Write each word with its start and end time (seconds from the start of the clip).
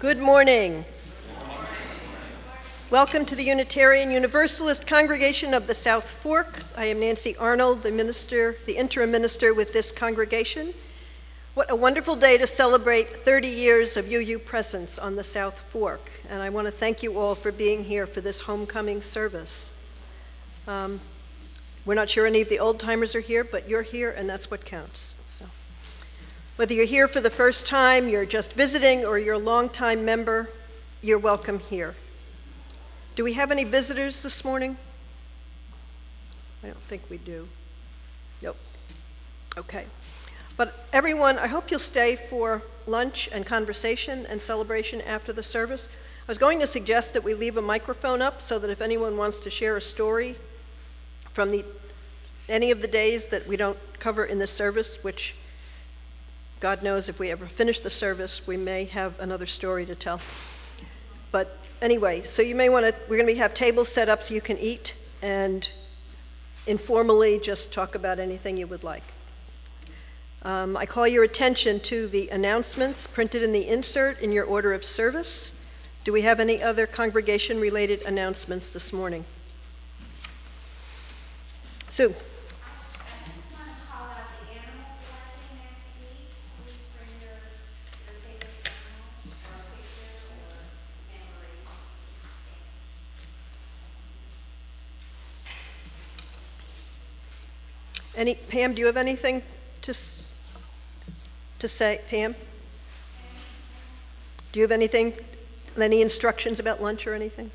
Good 0.00 0.18
morning. 0.18 0.86
Welcome 2.88 3.26
to 3.26 3.36
the 3.36 3.44
Unitarian 3.44 4.10
Universalist 4.10 4.86
Congregation 4.86 5.52
of 5.52 5.66
the 5.66 5.74
South 5.74 6.08
Fork. 6.08 6.60
I 6.74 6.86
am 6.86 7.00
Nancy 7.00 7.36
Arnold, 7.36 7.82
the 7.82 7.90
minister, 7.90 8.56
the 8.64 8.78
interim 8.78 9.10
minister 9.10 9.52
with 9.52 9.74
this 9.74 9.92
congregation. 9.92 10.72
What 11.52 11.70
a 11.70 11.76
wonderful 11.76 12.16
day 12.16 12.38
to 12.38 12.46
celebrate 12.46 13.14
30 13.14 13.48
years 13.48 13.98
of 13.98 14.10
UU 14.10 14.38
presence 14.38 14.98
on 14.98 15.16
the 15.16 15.22
South 15.22 15.58
Fork. 15.68 16.10
And 16.30 16.40
I 16.40 16.48
want 16.48 16.66
to 16.66 16.72
thank 16.72 17.02
you 17.02 17.18
all 17.18 17.34
for 17.34 17.52
being 17.52 17.84
here 17.84 18.06
for 18.06 18.22
this 18.22 18.40
homecoming 18.40 19.02
service. 19.02 19.70
Um, 20.66 21.00
we're 21.84 21.92
not 21.92 22.08
sure 22.08 22.24
any 22.24 22.40
of 22.40 22.48
the 22.48 22.58
old 22.58 22.80
timers 22.80 23.14
are 23.14 23.20
here, 23.20 23.44
but 23.44 23.68
you're 23.68 23.82
here, 23.82 24.10
and 24.10 24.30
that's 24.30 24.50
what 24.50 24.64
counts. 24.64 25.14
Whether 26.60 26.74
you're 26.74 26.84
here 26.84 27.08
for 27.08 27.22
the 27.22 27.30
first 27.30 27.66
time, 27.66 28.06
you're 28.06 28.26
just 28.26 28.52
visiting, 28.52 29.02
or 29.02 29.18
you're 29.18 29.36
a 29.36 29.38
longtime 29.38 30.04
member, 30.04 30.50
you're 31.00 31.18
welcome 31.18 31.58
here. 31.58 31.94
Do 33.16 33.24
we 33.24 33.32
have 33.32 33.50
any 33.50 33.64
visitors 33.64 34.22
this 34.22 34.44
morning? 34.44 34.76
I 36.62 36.66
don't 36.66 36.82
think 36.82 37.00
we 37.08 37.16
do. 37.16 37.48
Nope. 38.42 38.58
Okay. 39.56 39.86
But 40.58 40.86
everyone, 40.92 41.38
I 41.38 41.46
hope 41.46 41.70
you'll 41.70 41.80
stay 41.80 42.14
for 42.14 42.60
lunch 42.86 43.30
and 43.32 43.46
conversation 43.46 44.26
and 44.26 44.38
celebration 44.38 45.00
after 45.00 45.32
the 45.32 45.42
service. 45.42 45.88
I 46.28 46.30
was 46.30 46.36
going 46.36 46.60
to 46.60 46.66
suggest 46.66 47.14
that 47.14 47.24
we 47.24 47.32
leave 47.32 47.56
a 47.56 47.62
microphone 47.62 48.20
up 48.20 48.42
so 48.42 48.58
that 48.58 48.68
if 48.68 48.82
anyone 48.82 49.16
wants 49.16 49.40
to 49.40 49.48
share 49.48 49.78
a 49.78 49.80
story 49.80 50.36
from 51.30 51.52
the, 51.52 51.64
any 52.50 52.70
of 52.70 52.82
the 52.82 52.88
days 52.88 53.28
that 53.28 53.46
we 53.46 53.56
don't 53.56 53.78
cover 53.98 54.26
in 54.26 54.38
the 54.38 54.46
service, 54.46 55.02
which 55.02 55.36
God 56.60 56.82
knows 56.82 57.08
if 57.08 57.18
we 57.18 57.30
ever 57.30 57.46
finish 57.46 57.80
the 57.80 57.88
service, 57.88 58.46
we 58.46 58.58
may 58.58 58.84
have 58.84 59.18
another 59.18 59.46
story 59.46 59.86
to 59.86 59.94
tell. 59.94 60.20
But 61.32 61.56
anyway, 61.80 62.20
so 62.20 62.42
you 62.42 62.54
may 62.54 62.68
want 62.68 62.84
to, 62.84 62.94
we're 63.08 63.16
going 63.16 63.34
to 63.34 63.36
have 63.36 63.54
tables 63.54 63.88
set 63.88 64.10
up 64.10 64.22
so 64.22 64.34
you 64.34 64.42
can 64.42 64.58
eat 64.58 64.92
and 65.22 65.66
informally 66.66 67.38
just 67.38 67.72
talk 67.72 67.94
about 67.94 68.18
anything 68.18 68.58
you 68.58 68.66
would 68.66 68.84
like. 68.84 69.04
Um, 70.42 70.76
I 70.76 70.84
call 70.84 71.08
your 71.08 71.24
attention 71.24 71.80
to 71.80 72.06
the 72.06 72.28
announcements 72.28 73.06
printed 73.06 73.42
in 73.42 73.52
the 73.52 73.66
insert 73.66 74.20
in 74.20 74.30
your 74.30 74.44
order 74.44 74.74
of 74.74 74.84
service. 74.84 75.52
Do 76.04 76.12
we 76.12 76.22
have 76.22 76.40
any 76.40 76.62
other 76.62 76.86
congregation 76.86 77.58
related 77.58 78.04
announcements 78.04 78.68
this 78.68 78.92
morning? 78.92 79.24
Sue. 81.88 82.14
Any, 98.20 98.34
Pam, 98.34 98.74
do 98.74 98.80
you 98.80 98.86
have 98.86 98.98
anything 98.98 99.42
to, 99.80 99.94
to 101.58 101.66
say? 101.66 102.02
Pam? 102.10 102.34
Do 104.52 104.60
you 104.60 104.62
have 104.62 104.72
anything, 104.72 105.14
any 105.80 106.02
instructions 106.02 106.60
about 106.60 106.82
lunch 106.82 107.06
or 107.06 107.14
anything? 107.14 107.50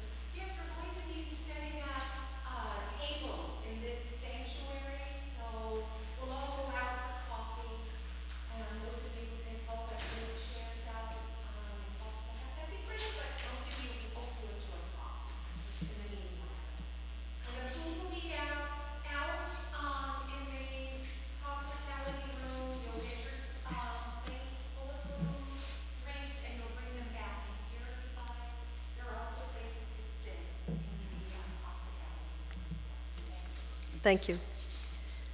Thank 34.05 34.29
you. 34.29 34.37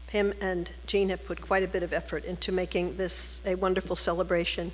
Pam 0.08 0.34
and 0.40 0.70
Jean 0.88 1.10
have 1.10 1.26
put 1.26 1.42
quite 1.42 1.62
a 1.62 1.68
bit 1.68 1.84
of 1.84 1.92
effort 1.92 2.24
into 2.24 2.54
making 2.54 2.96
this 2.96 3.42
a 3.46 3.56
wonderful 3.56 3.98
celebration. 3.98 4.72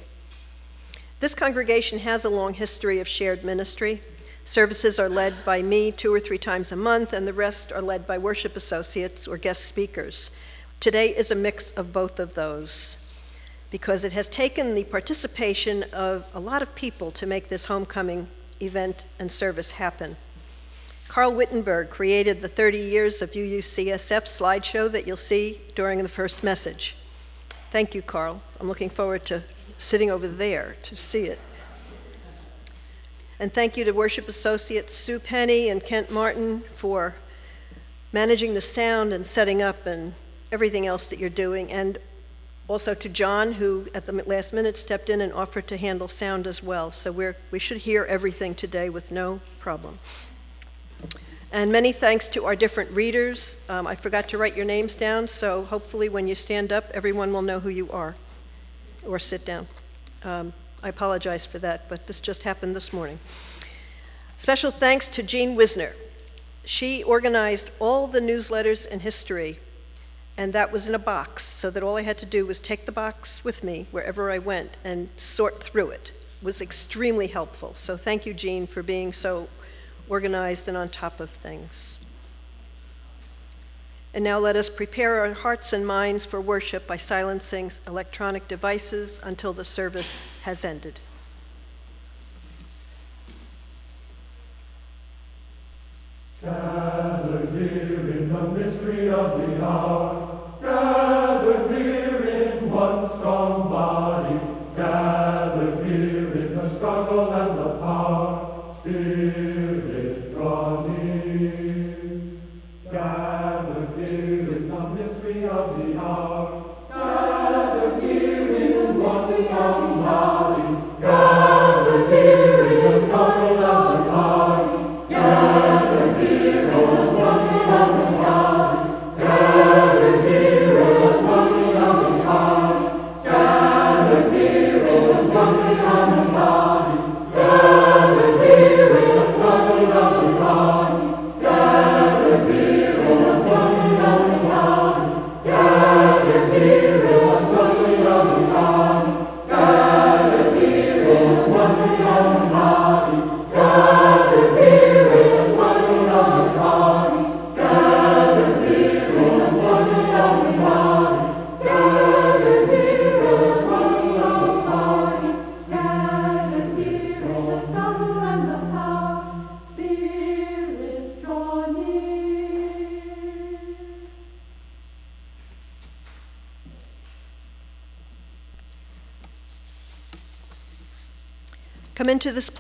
This 1.20 1.34
congregation 1.34 1.98
has 1.98 2.24
a 2.24 2.30
long 2.30 2.54
history 2.54 3.00
of 3.00 3.08
shared 3.08 3.44
ministry. 3.44 4.04
Services 4.46 5.00
are 5.00 5.10
led 5.10 5.44
by 5.44 5.64
me 5.64 5.92
two 5.92 6.14
or 6.14 6.20
three 6.20 6.38
times 6.38 6.72
a 6.72 6.76
month, 6.76 7.12
and 7.12 7.28
the 7.28 7.34
rest 7.34 7.72
are 7.72 7.82
led 7.82 8.06
by 8.06 8.20
worship 8.20 8.56
associates 8.56 9.28
or 9.28 9.36
guest 9.36 9.66
speakers. 9.66 10.30
Today 10.80 11.08
is 11.08 11.32
a 11.32 11.36
mix 11.36 11.72
of 11.72 11.92
both 11.92 12.20
of 12.20 12.36
those 12.36 12.98
because 13.72 14.06
it 14.06 14.12
has 14.12 14.30
taken 14.30 14.76
the 14.76 14.84
participation 14.84 15.82
of 15.92 16.24
a 16.36 16.40
lot 16.40 16.62
of 16.62 16.76
people 16.76 17.10
to 17.14 17.26
make 17.26 17.48
this 17.48 17.66
homecoming 17.66 18.28
event 18.62 19.06
and 19.18 19.32
service 19.32 19.72
happen. 19.72 20.18
Carl 21.08 21.34
Wittenberg 21.34 21.90
created 21.90 22.42
the 22.42 22.48
30 22.48 22.78
years 22.78 23.22
of 23.22 23.32
UUCSF 23.32 24.24
slideshow 24.24 24.92
that 24.92 25.08
you'll 25.08 25.18
see 25.18 25.62
during 25.74 26.04
the 26.04 26.10
first 26.10 26.44
message. 26.44 26.96
Thank 27.72 27.96
you, 27.96 28.02
Carl. 28.02 28.42
I'm 28.60 28.68
looking 28.68 28.90
forward 28.90 29.26
to 29.26 29.44
sitting 29.78 30.12
over 30.12 30.28
there 30.28 30.76
to 30.84 30.96
see 30.96 31.26
it. 31.26 31.40
And 33.40 33.54
thank 33.54 33.78
you 33.78 33.86
to 33.86 33.92
worship 33.92 34.28
associates 34.28 34.96
Sue 34.96 35.20
Penny 35.20 35.70
and 35.70 35.84
Kent 35.84 36.10
Martin 36.10 36.62
for 36.74 37.16
managing 38.12 38.54
the 38.54 38.62
sound 38.62 39.14
and 39.14 39.26
setting 39.26 39.62
up 39.62 39.86
and 39.86 40.14
everything 40.52 40.88
else 40.88 41.08
that 41.10 41.20
you're 41.20 41.30
doing. 41.30 41.72
And 41.72 42.00
also 42.68 42.94
to 42.94 43.10
John, 43.10 43.54
who 43.54 43.88
at 43.94 44.06
the 44.06 44.14
last 44.14 44.54
minute 44.54 44.76
stepped 44.76 45.10
in 45.10 45.22
and 45.22 45.32
offered 45.32 45.68
to 45.68 45.78
handle 45.78 46.08
sound 46.08 46.48
as 46.48 46.64
well. 46.64 46.92
So 46.92 47.12
we're, 47.12 47.38
we 47.52 47.60
should 47.60 47.78
hear 47.78 48.06
everything 48.06 48.56
today 48.56 48.90
with 48.90 49.12
no 49.12 49.40
problem. 49.60 50.00
And 51.52 51.72
many 51.72 51.94
thanks 51.94 52.30
to 52.32 52.44
our 52.44 52.58
different 52.58 52.92
readers. 52.92 53.58
Um, 53.70 53.88
I 53.88 53.96
forgot 53.96 54.28
to 54.30 54.38
write 54.38 54.58
your 54.58 54.66
names 54.66 54.96
down, 54.96 55.30
so 55.30 55.64
hopefully 55.64 56.10
when 56.10 56.28
you 56.28 56.36
stand 56.36 56.74
up, 56.74 56.92
everyone 56.94 57.32
will 57.32 57.42
know 57.42 57.62
who 57.62 57.70
you 57.70 57.90
are 57.90 58.16
or 59.06 59.18
sit 59.18 59.46
down. 59.46 59.68
Um, 60.26 60.52
I 60.84 60.90
apologize 60.90 61.46
for 61.46 61.58
that, 61.60 61.88
but 61.88 62.06
this 62.06 62.20
just 62.20 62.44
happened 62.44 62.76
this 62.76 62.92
morning. 62.92 63.20
Special 64.36 64.72
thanks 64.72 65.08
to 65.10 65.24
Jean 65.24 65.56
Wisner. 65.56 65.94
She 66.66 67.02
organized 67.02 67.70
all 67.80 68.08
the 68.08 68.20
newsletters 68.20 68.86
in 68.86 69.00
history, 69.00 69.58
and 70.36 70.52
that 70.52 70.74
was 70.74 70.90
in 70.90 70.96
a 70.96 71.00
box, 71.00 71.46
so 71.46 71.70
that 71.70 71.82
all 71.82 71.96
I 71.96 72.02
had 72.02 72.18
to 72.18 72.26
do 72.26 72.46
was 72.46 72.60
take 72.60 72.86
the 72.86 72.92
box 72.92 73.46
with 73.46 73.64
me 73.64 73.88
wherever 73.92 74.30
I 74.30 74.38
went 74.38 74.76
and 74.84 75.08
sort 75.16 75.64
through 75.64 75.92
it. 75.92 76.12
it 76.42 76.46
was 76.46 76.62
extremely 76.62 77.28
helpful. 77.28 77.74
So 77.74 77.96
thank 77.96 78.26
you, 78.26 78.34
Jean, 78.34 78.68
for 78.68 78.84
being 78.84 79.14
so 79.14 79.48
organized 80.10 80.68
and 80.68 80.78
on 80.78 80.90
top 80.90 81.20
of 81.20 81.30
things. 81.30 82.00
And 84.14 84.24
now 84.24 84.40
let 84.40 84.56
us 84.56 84.70
prepare 84.70 85.20
our 85.22 85.34
hearts 85.34 85.74
and 85.74 85.86
minds 85.86 86.26
for 86.26 86.42
worship 86.42 86.88
by 86.88 86.98
silencing 86.98 87.72
electronic 87.86 88.48
devices 88.48 89.20
until 89.24 89.54
the 89.54 89.66
service 89.66 90.26
has 90.42 90.66
ended. 90.66 91.00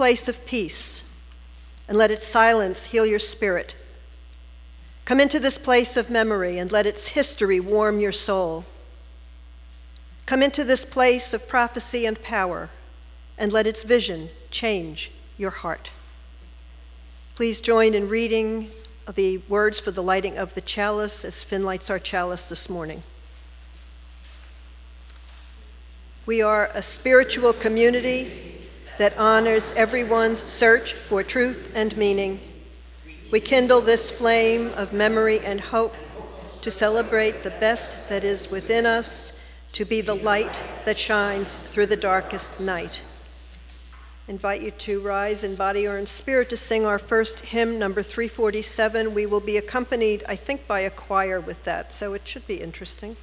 Place 0.07 0.29
of 0.29 0.45
peace 0.45 1.03
and 1.89 1.97
let 1.97 2.09
its 2.09 2.25
silence 2.25 2.85
heal 2.85 3.05
your 3.05 3.19
spirit. 3.19 3.75
Come 5.03 5.19
into 5.19 5.37
this 5.37 5.57
place 5.57 5.97
of 5.97 6.09
memory 6.09 6.57
and 6.57 6.71
let 6.71 6.85
its 6.85 7.09
history 7.09 7.59
warm 7.59 7.99
your 7.99 8.13
soul. 8.13 8.63
Come 10.25 10.41
into 10.41 10.63
this 10.63 10.85
place 10.85 11.33
of 11.33 11.49
prophecy 11.49 12.05
and 12.05 12.23
power 12.23 12.69
and 13.37 13.51
let 13.51 13.67
its 13.67 13.83
vision 13.83 14.29
change 14.49 15.11
your 15.37 15.51
heart. 15.51 15.89
Please 17.35 17.59
join 17.59 17.93
in 17.93 18.07
reading 18.07 18.71
the 19.13 19.39
words 19.49 19.77
for 19.77 19.91
the 19.91 20.01
lighting 20.01 20.37
of 20.37 20.53
the 20.53 20.61
chalice 20.61 21.25
as 21.25 21.43
Finn 21.43 21.63
lights 21.63 21.89
our 21.89 21.99
chalice 21.99 22.47
this 22.47 22.69
morning. 22.69 23.03
We 26.25 26.41
are 26.41 26.71
a 26.73 26.81
spiritual 26.81 27.51
community 27.51 28.46
that 28.97 29.17
honors 29.17 29.73
everyone's 29.75 30.41
search 30.41 30.93
for 30.93 31.23
truth 31.23 31.71
and 31.75 31.95
meaning. 31.97 32.39
We 33.31 33.39
kindle 33.39 33.81
this 33.81 34.09
flame 34.09 34.71
of 34.75 34.93
memory 34.93 35.39
and 35.39 35.59
hope 35.59 35.95
to 36.61 36.71
celebrate 36.71 37.43
the 37.43 37.51
best 37.51 38.09
that 38.09 38.23
is 38.23 38.49
within 38.49 38.85
us, 38.85 39.39
to 39.73 39.85
be 39.85 40.01
the 40.01 40.15
light 40.15 40.61
that 40.85 40.97
shines 40.97 41.53
through 41.53 41.85
the 41.85 41.95
darkest 41.95 42.59
night. 42.59 43.01
Invite 44.27 44.61
you 44.61 44.71
to 44.71 44.99
rise 44.99 45.43
in 45.43 45.55
body 45.55 45.87
or 45.87 45.97
in 45.97 46.05
spirit 46.05 46.49
to 46.49 46.57
sing 46.57 46.85
our 46.85 46.99
first 46.99 47.39
hymn, 47.39 47.79
number 47.79 48.03
347. 48.03 49.13
We 49.13 49.25
will 49.25 49.39
be 49.39 49.55
accompanied, 49.55 50.23
I 50.27 50.35
think, 50.35 50.67
by 50.67 50.81
a 50.81 50.89
choir 50.89 51.39
with 51.39 51.63
that, 51.63 51.93
so 51.93 52.13
it 52.13 52.27
should 52.27 52.45
be 52.45 52.55
interesting. 52.55 53.15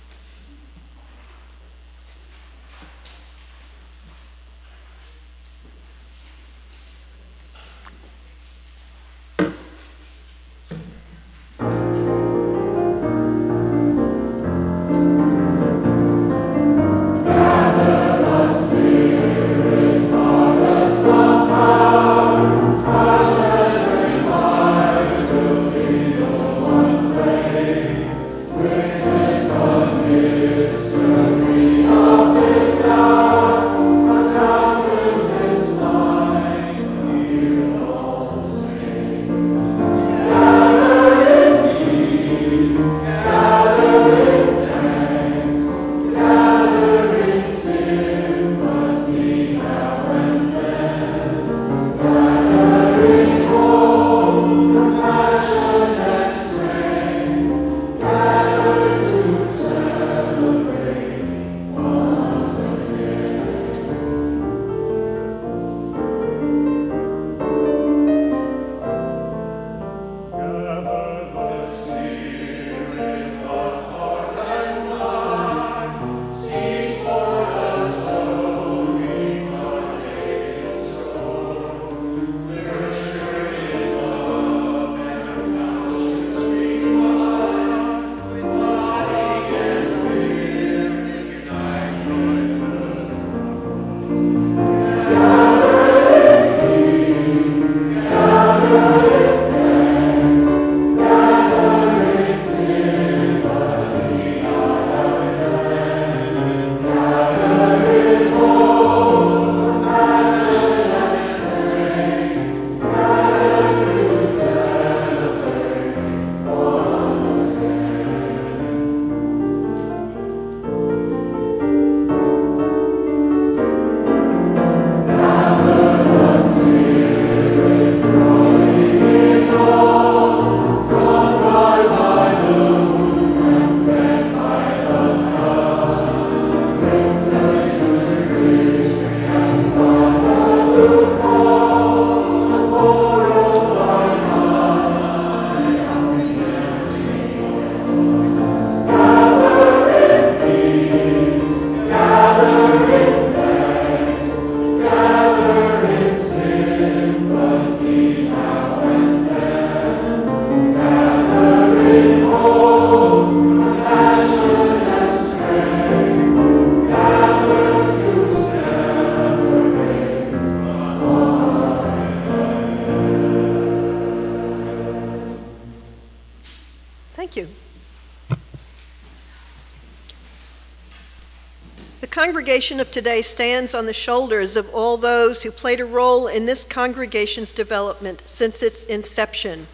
Congregation 182.55 182.79
of 182.79 182.93
today 182.93 183.20
stands 183.20 183.75
on 183.75 183.87
the 183.87 183.93
shoulders 183.93 184.56
of 184.56 184.73
all 184.73 184.96
those 184.96 185.43
who 185.43 185.51
played 185.51 185.81
a 185.81 185.84
role 185.84 186.29
in 186.29 186.46
this 186.46 186.65
congregation's 186.65 187.53
development 187.53 188.23
since 188.27 188.63
its 188.63 188.84
inception 188.84 189.67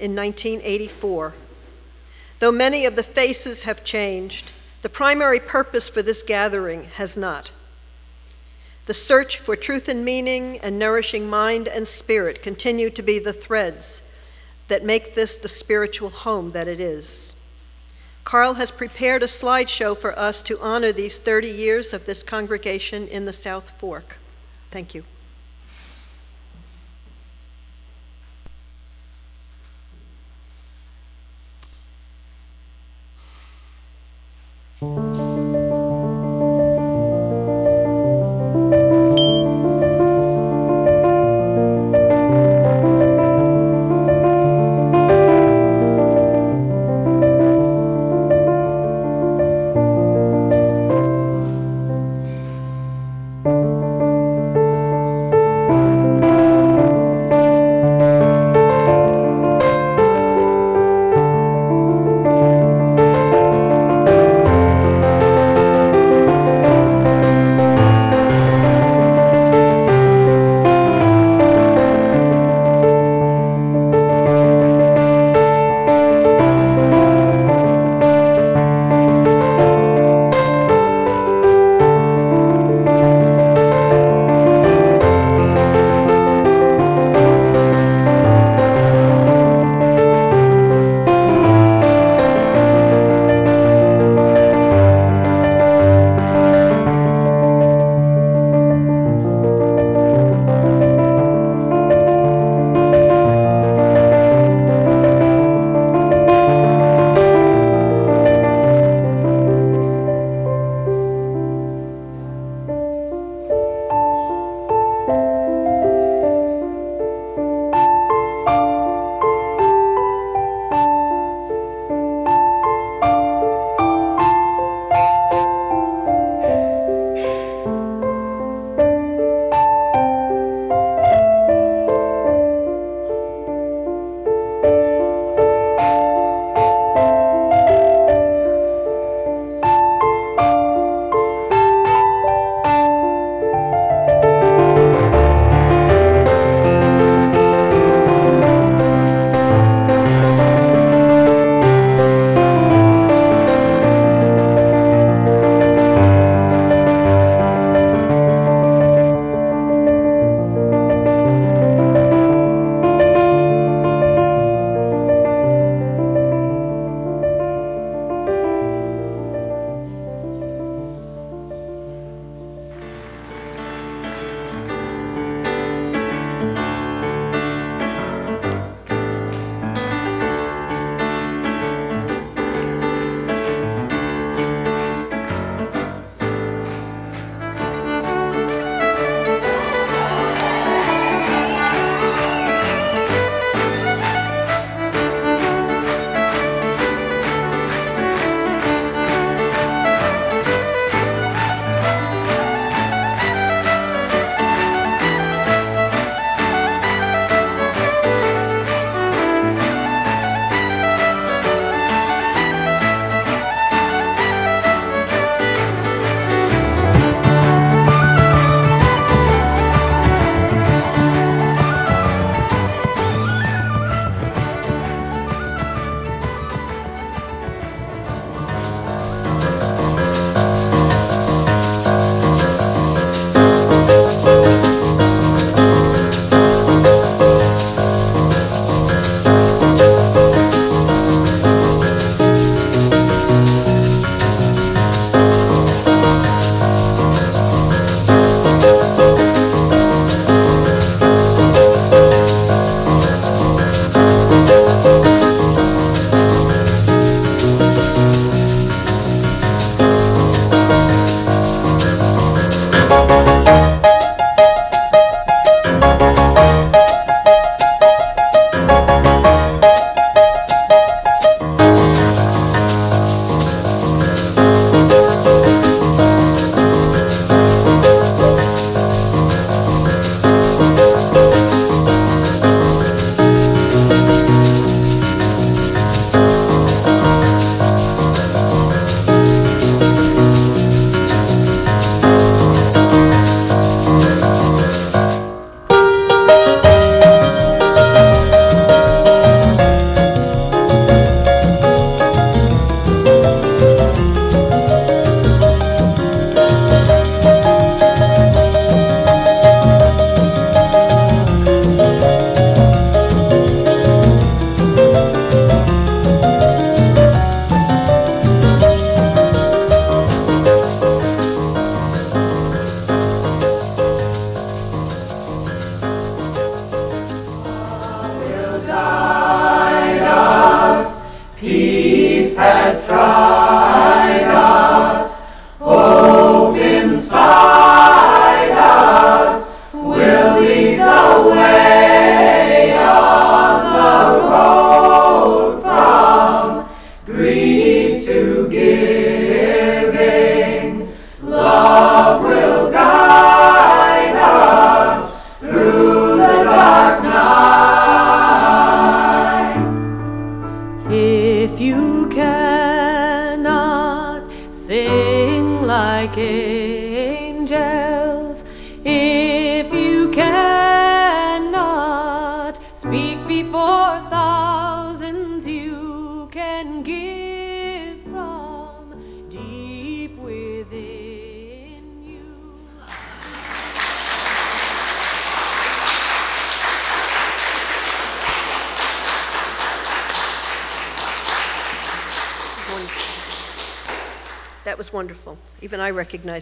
in 0.00 0.16
1984. 0.16 1.34
Though 2.38 2.50
many 2.50 2.86
of 2.86 2.96
the 2.96 3.02
faces 3.02 3.64
have 3.64 3.84
changed, 3.84 4.50
the 4.80 4.88
primary 4.88 5.38
purpose 5.38 5.86
for 5.86 6.00
this 6.00 6.22
gathering 6.22 6.84
has 6.94 7.14
not. 7.14 7.52
The 8.86 8.94
search 8.94 9.38
for 9.38 9.54
truth 9.54 9.86
and 9.86 10.02
meaning 10.02 10.58
and 10.60 10.78
nourishing 10.78 11.28
mind 11.28 11.68
and 11.68 11.86
spirit 11.86 12.42
continue 12.42 12.88
to 12.88 13.02
be 13.02 13.18
the 13.18 13.34
threads 13.34 14.00
that 14.68 14.82
make 14.82 15.14
this 15.14 15.36
the 15.36 15.48
spiritual 15.48 16.08
home 16.08 16.52
that 16.52 16.68
it 16.68 16.80
is. 16.80 17.33
Carl 18.24 18.54
has 18.54 18.70
prepared 18.70 19.22
a 19.22 19.26
slideshow 19.26 19.96
for 19.96 20.18
us 20.18 20.42
to 20.42 20.58
honor 20.60 20.92
these 20.92 21.18
30 21.18 21.48
years 21.48 21.92
of 21.92 22.06
this 22.06 22.22
congregation 22.22 23.06
in 23.06 23.26
the 23.26 23.32
South 23.32 23.70
Fork. 23.78 24.18
Thank 24.70 24.94
you. 24.94 25.04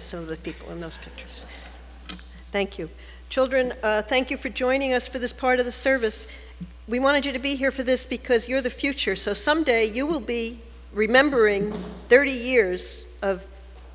Recognize 0.02 0.10
some 0.10 0.20
of 0.20 0.28
the 0.28 0.36
people 0.36 0.70
in 0.72 0.80
those 0.80 0.98
pictures. 0.98 1.46
Thank 2.50 2.78
you. 2.78 2.88
Children, 3.28 3.72
uh, 3.82 4.02
thank 4.02 4.30
you 4.30 4.36
for 4.36 4.50
joining 4.50 4.92
us 4.92 5.06
for 5.06 5.18
this 5.18 5.32
part 5.32 5.58
of 5.58 5.66
the 5.66 5.72
service. 5.72 6.26
We 6.86 6.98
wanted 6.98 7.24
you 7.24 7.32
to 7.32 7.38
be 7.38 7.54
here 7.54 7.70
for 7.70 7.82
this 7.82 8.04
because 8.04 8.48
you're 8.48 8.60
the 8.60 8.70
future. 8.70 9.16
So 9.16 9.32
someday 9.32 9.86
you 9.86 10.06
will 10.06 10.20
be 10.20 10.60
remembering 10.92 11.72
30 12.08 12.30
years 12.30 13.04
of 13.22 13.46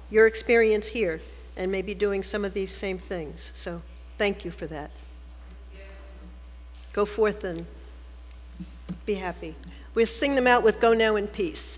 your 0.10 0.26
experience 0.26 0.88
here 0.88 1.20
and 1.56 1.72
maybe 1.72 1.94
doing 1.94 2.24
some 2.24 2.46
of 2.46 2.54
these 2.54 2.72
same 2.72 2.98
things. 2.98 3.52
So 3.54 3.82
thank 4.18 4.46
you 4.46 4.52
for 4.52 4.68
that. 4.68 4.90
Go 6.94 7.06
forth 7.06 7.44
and 7.44 7.66
be 9.06 9.16
happy. 9.16 9.56
We'll 9.94 10.08
sing 10.08 10.36
them 10.36 10.48
out 10.48 10.64
with 10.64 10.80
Go 10.80 10.94
Now 10.94 11.16
in 11.16 11.28
Peace. 11.28 11.78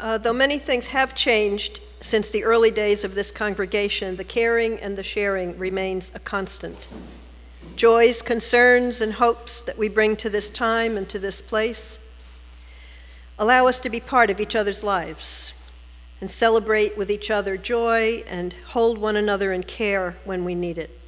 Uh, 0.00 0.18
though 0.18 0.32
many 0.32 0.58
things 0.58 0.88
have 0.88 1.14
changed 1.14 1.80
since 2.00 2.30
the 2.30 2.44
early 2.44 2.70
days 2.70 3.04
of 3.04 3.14
this 3.14 3.30
congregation, 3.30 4.16
the 4.16 4.24
caring 4.24 4.78
and 4.80 4.96
the 4.96 5.02
sharing 5.02 5.58
remains 5.58 6.10
a 6.14 6.18
constant. 6.18 6.88
Joys, 7.76 8.22
concerns, 8.22 9.00
and 9.00 9.14
hopes 9.14 9.62
that 9.62 9.78
we 9.78 9.88
bring 9.88 10.16
to 10.16 10.30
this 10.30 10.50
time 10.50 10.96
and 10.96 11.08
to 11.08 11.18
this 11.18 11.40
place 11.40 11.98
allow 13.38 13.66
us 13.66 13.80
to 13.80 13.90
be 13.90 13.98
part 13.98 14.30
of 14.30 14.40
each 14.40 14.54
other's 14.54 14.84
lives 14.84 15.52
and 16.20 16.30
celebrate 16.30 16.96
with 16.96 17.10
each 17.10 17.30
other 17.30 17.56
joy 17.56 18.22
and 18.28 18.54
hold 18.66 18.96
one 18.96 19.16
another 19.16 19.52
in 19.52 19.62
care 19.62 20.16
when 20.24 20.44
we 20.44 20.54
need 20.54 20.78
it. 20.78 20.98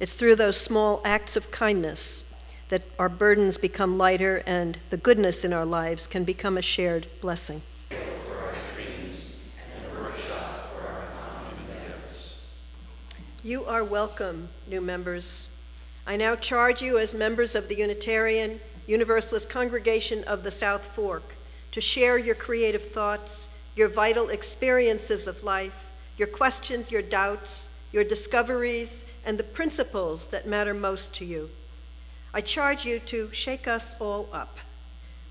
It's 0.00 0.14
through 0.14 0.36
those 0.36 0.58
small 0.58 1.02
acts 1.04 1.36
of 1.36 1.50
kindness 1.50 2.24
that 2.70 2.82
our 2.98 3.10
burdens 3.10 3.58
become 3.58 3.98
lighter 3.98 4.42
and 4.46 4.78
the 4.88 4.96
goodness 4.96 5.44
in 5.44 5.52
our 5.52 5.66
lives 5.66 6.06
can 6.06 6.24
become 6.24 6.56
a 6.56 6.62
shared 6.62 7.06
blessing. 7.20 7.60
You 13.44 13.64
are 13.64 13.82
welcome, 13.82 14.50
new 14.68 14.80
members. 14.80 15.48
I 16.06 16.14
now 16.14 16.36
charge 16.36 16.80
you 16.80 16.98
as 16.98 17.12
members 17.12 17.56
of 17.56 17.68
the 17.68 17.74
Unitarian 17.76 18.60
Universalist 18.86 19.50
Congregation 19.50 20.22
of 20.24 20.44
the 20.44 20.50
South 20.52 20.84
Fork 20.94 21.34
to 21.72 21.80
share 21.80 22.18
your 22.18 22.36
creative 22.36 22.84
thoughts, 22.84 23.48
your 23.74 23.88
vital 23.88 24.28
experiences 24.28 25.26
of 25.26 25.42
life, 25.42 25.90
your 26.16 26.28
questions, 26.28 26.92
your 26.92 27.02
doubts, 27.02 27.66
your 27.90 28.04
discoveries, 28.04 29.06
and 29.24 29.36
the 29.36 29.42
principles 29.42 30.28
that 30.28 30.46
matter 30.46 30.72
most 30.72 31.12
to 31.16 31.24
you. 31.24 31.50
I 32.32 32.42
charge 32.42 32.84
you 32.84 33.00
to 33.06 33.28
shake 33.32 33.66
us 33.66 33.96
all 33.98 34.28
up 34.32 34.58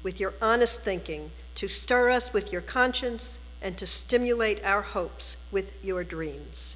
with 0.03 0.19
your 0.19 0.33
honest 0.41 0.81
thinking, 0.81 1.31
to 1.55 1.69
stir 1.69 2.09
us 2.09 2.33
with 2.33 2.51
your 2.51 2.61
conscience, 2.61 3.39
and 3.61 3.77
to 3.77 3.87
stimulate 3.87 4.61
our 4.65 4.81
hopes 4.81 5.37
with 5.49 5.71
your 5.81 6.03
dreams. 6.03 6.75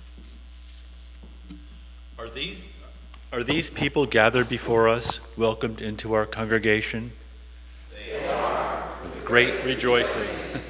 Are 2.17 2.29
these, 2.29 2.65
are 3.33 3.43
these 3.43 3.69
people 3.69 4.05
gathered 4.05 4.47
before 4.47 4.87
us, 4.87 5.19
welcomed 5.35 5.81
into 5.81 6.13
our 6.13 6.25
congregation? 6.25 7.11
They 7.93 8.25
are. 8.25 8.87
With 9.03 9.25
great 9.25 9.65
rejoicing. 9.65 10.61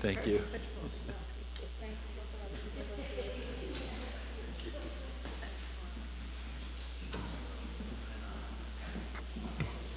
Thank 0.00 0.26
you. 0.26 0.42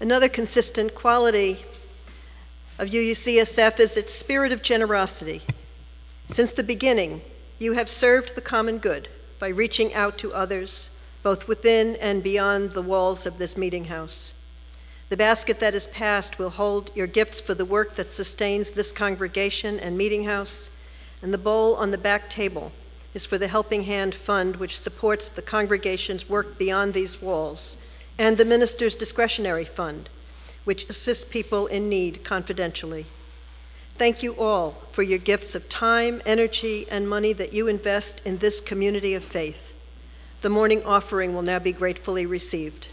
Another 0.00 0.28
consistent 0.28 0.94
quality 0.94 1.64
of 2.78 2.88
UUCSF 2.88 3.78
is 3.78 3.96
its 3.96 4.14
spirit 4.14 4.50
of 4.50 4.62
generosity. 4.62 5.42
Since 6.28 6.52
the 6.52 6.62
beginning, 6.62 7.20
you 7.58 7.74
have 7.74 7.88
served 7.90 8.34
the 8.34 8.40
common 8.40 8.78
good 8.78 9.08
by 9.38 9.48
reaching 9.48 9.92
out 9.94 10.16
to 10.18 10.32
others, 10.32 10.90
both 11.22 11.46
within 11.46 11.96
and 11.96 12.22
beyond 12.22 12.72
the 12.72 12.82
walls 12.82 13.26
of 13.26 13.38
this 13.38 13.56
meeting 13.56 13.84
house. 13.84 14.32
The 15.10 15.16
basket 15.16 15.58
that 15.58 15.74
is 15.74 15.88
passed 15.88 16.38
will 16.38 16.50
hold 16.50 16.92
your 16.94 17.08
gifts 17.08 17.40
for 17.40 17.52
the 17.52 17.64
work 17.64 17.96
that 17.96 18.12
sustains 18.12 18.70
this 18.70 18.92
congregation 18.92 19.80
and 19.80 19.98
meeting 19.98 20.22
house, 20.22 20.70
and 21.20 21.34
the 21.34 21.38
bowl 21.38 21.74
on 21.74 21.90
the 21.90 21.98
back 21.98 22.30
table 22.30 22.70
is 23.12 23.24
for 23.24 23.36
the 23.36 23.48
Helping 23.48 23.82
Hand 23.82 24.14
Fund, 24.14 24.56
which 24.56 24.78
supports 24.78 25.28
the 25.28 25.42
congregation's 25.42 26.28
work 26.28 26.58
beyond 26.58 26.94
these 26.94 27.20
walls 27.20 27.76
and 28.18 28.38
the 28.38 28.44
Minister's 28.44 28.94
Discretionary 28.94 29.64
Fund, 29.64 30.08
which 30.62 30.88
assists 30.88 31.24
people 31.24 31.66
in 31.66 31.88
need 31.88 32.22
confidentially. 32.22 33.06
Thank 33.94 34.22
you 34.22 34.36
all 34.36 34.82
for 34.92 35.02
your 35.02 35.18
gifts 35.18 35.56
of 35.56 35.68
time, 35.68 36.22
energy, 36.24 36.86
and 36.88 37.08
money 37.08 37.32
that 37.32 37.52
you 37.52 37.66
invest 37.66 38.22
in 38.24 38.38
this 38.38 38.60
community 38.60 39.14
of 39.14 39.24
faith. 39.24 39.74
The 40.42 40.50
morning 40.50 40.84
offering 40.84 41.34
will 41.34 41.42
now 41.42 41.58
be 41.58 41.72
gratefully 41.72 42.26
received. 42.26 42.86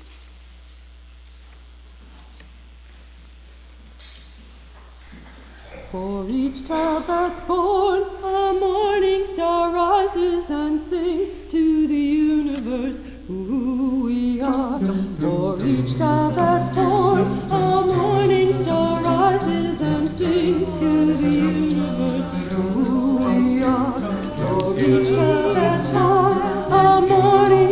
For 5.91 6.25
each 6.29 6.67
child 6.67 7.07
that's 7.07 7.39
born, 7.39 8.03
a 8.21 8.53
morning 8.59 9.23
star 9.23 9.71
rises 9.71 10.49
and 10.49 10.77
sings 10.77 11.29
to 11.49 11.87
the 11.87 11.95
universe 11.95 13.01
who 13.25 14.01
we 14.03 14.41
are. 14.41 14.79
For 15.19 15.57
each 15.65 15.97
child 15.97 16.35
that's 16.35 16.75
born, 16.75 17.21
a 17.49 17.85
morning 17.87 18.51
star 18.51 19.01
rises 19.01 19.81
and 19.81 20.09
sings 20.09 20.73
to 20.73 21.13
the 21.13 21.29
universe 21.29 22.29
who 22.51 23.17
we 23.19 23.63
are. 23.63 23.99
For 24.35 24.77
each 24.77 25.07
child 25.07 25.55
that's 25.55 25.89
born, 25.91 26.37
a 26.69 27.01
morning 27.07 27.66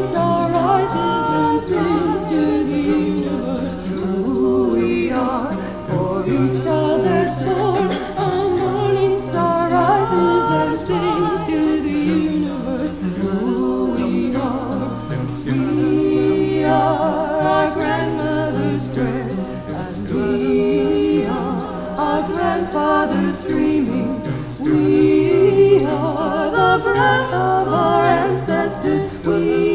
breath 26.85 27.33
of 27.33 27.73
our 27.73 28.05
ancestors. 28.05 29.03
We 29.25 29.74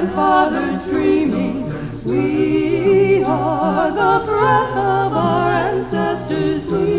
grandfather's 0.00 0.82
dreaming. 0.84 1.62
We 2.04 3.22
are 3.24 3.90
the 3.90 4.24
breath 4.24 4.76
of 4.78 5.12
our 5.12 5.52
ancestors. 5.52 6.64
We 6.66 6.89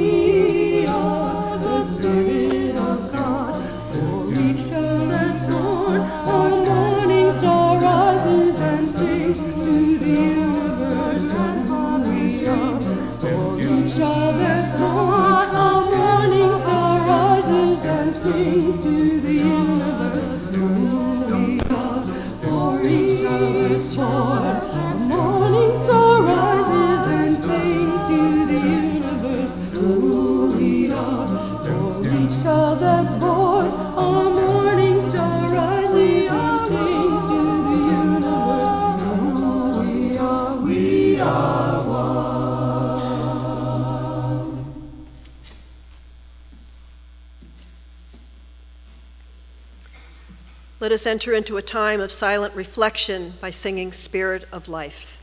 Let 50.92 50.96
us 50.96 51.08
enter 51.08 51.32
into 51.32 51.56
a 51.56 51.62
time 51.62 52.02
of 52.02 52.12
silent 52.12 52.54
reflection 52.54 53.36
by 53.40 53.50
singing 53.50 53.94
Spirit 53.94 54.44
of 54.52 54.68
Life. 54.68 55.21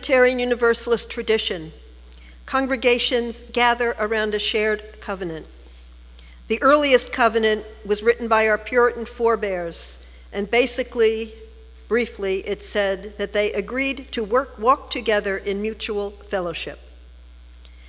Unitarian 0.00 0.38
Universalist 0.38 1.10
tradition, 1.10 1.72
congregations 2.46 3.42
gather 3.52 3.94
around 3.98 4.34
a 4.34 4.38
shared 4.38 4.98
covenant. 4.98 5.46
The 6.48 6.62
earliest 6.62 7.12
covenant 7.12 7.66
was 7.84 8.02
written 8.02 8.26
by 8.26 8.48
our 8.48 8.56
Puritan 8.56 9.04
forebears, 9.04 9.98
and 10.32 10.50
basically, 10.50 11.34
briefly, 11.86 12.38
it 12.48 12.62
said 12.62 13.18
that 13.18 13.34
they 13.34 13.52
agreed 13.52 14.10
to 14.12 14.24
work, 14.24 14.58
walk 14.58 14.88
together 14.88 15.36
in 15.36 15.60
mutual 15.60 16.12
fellowship. 16.12 16.78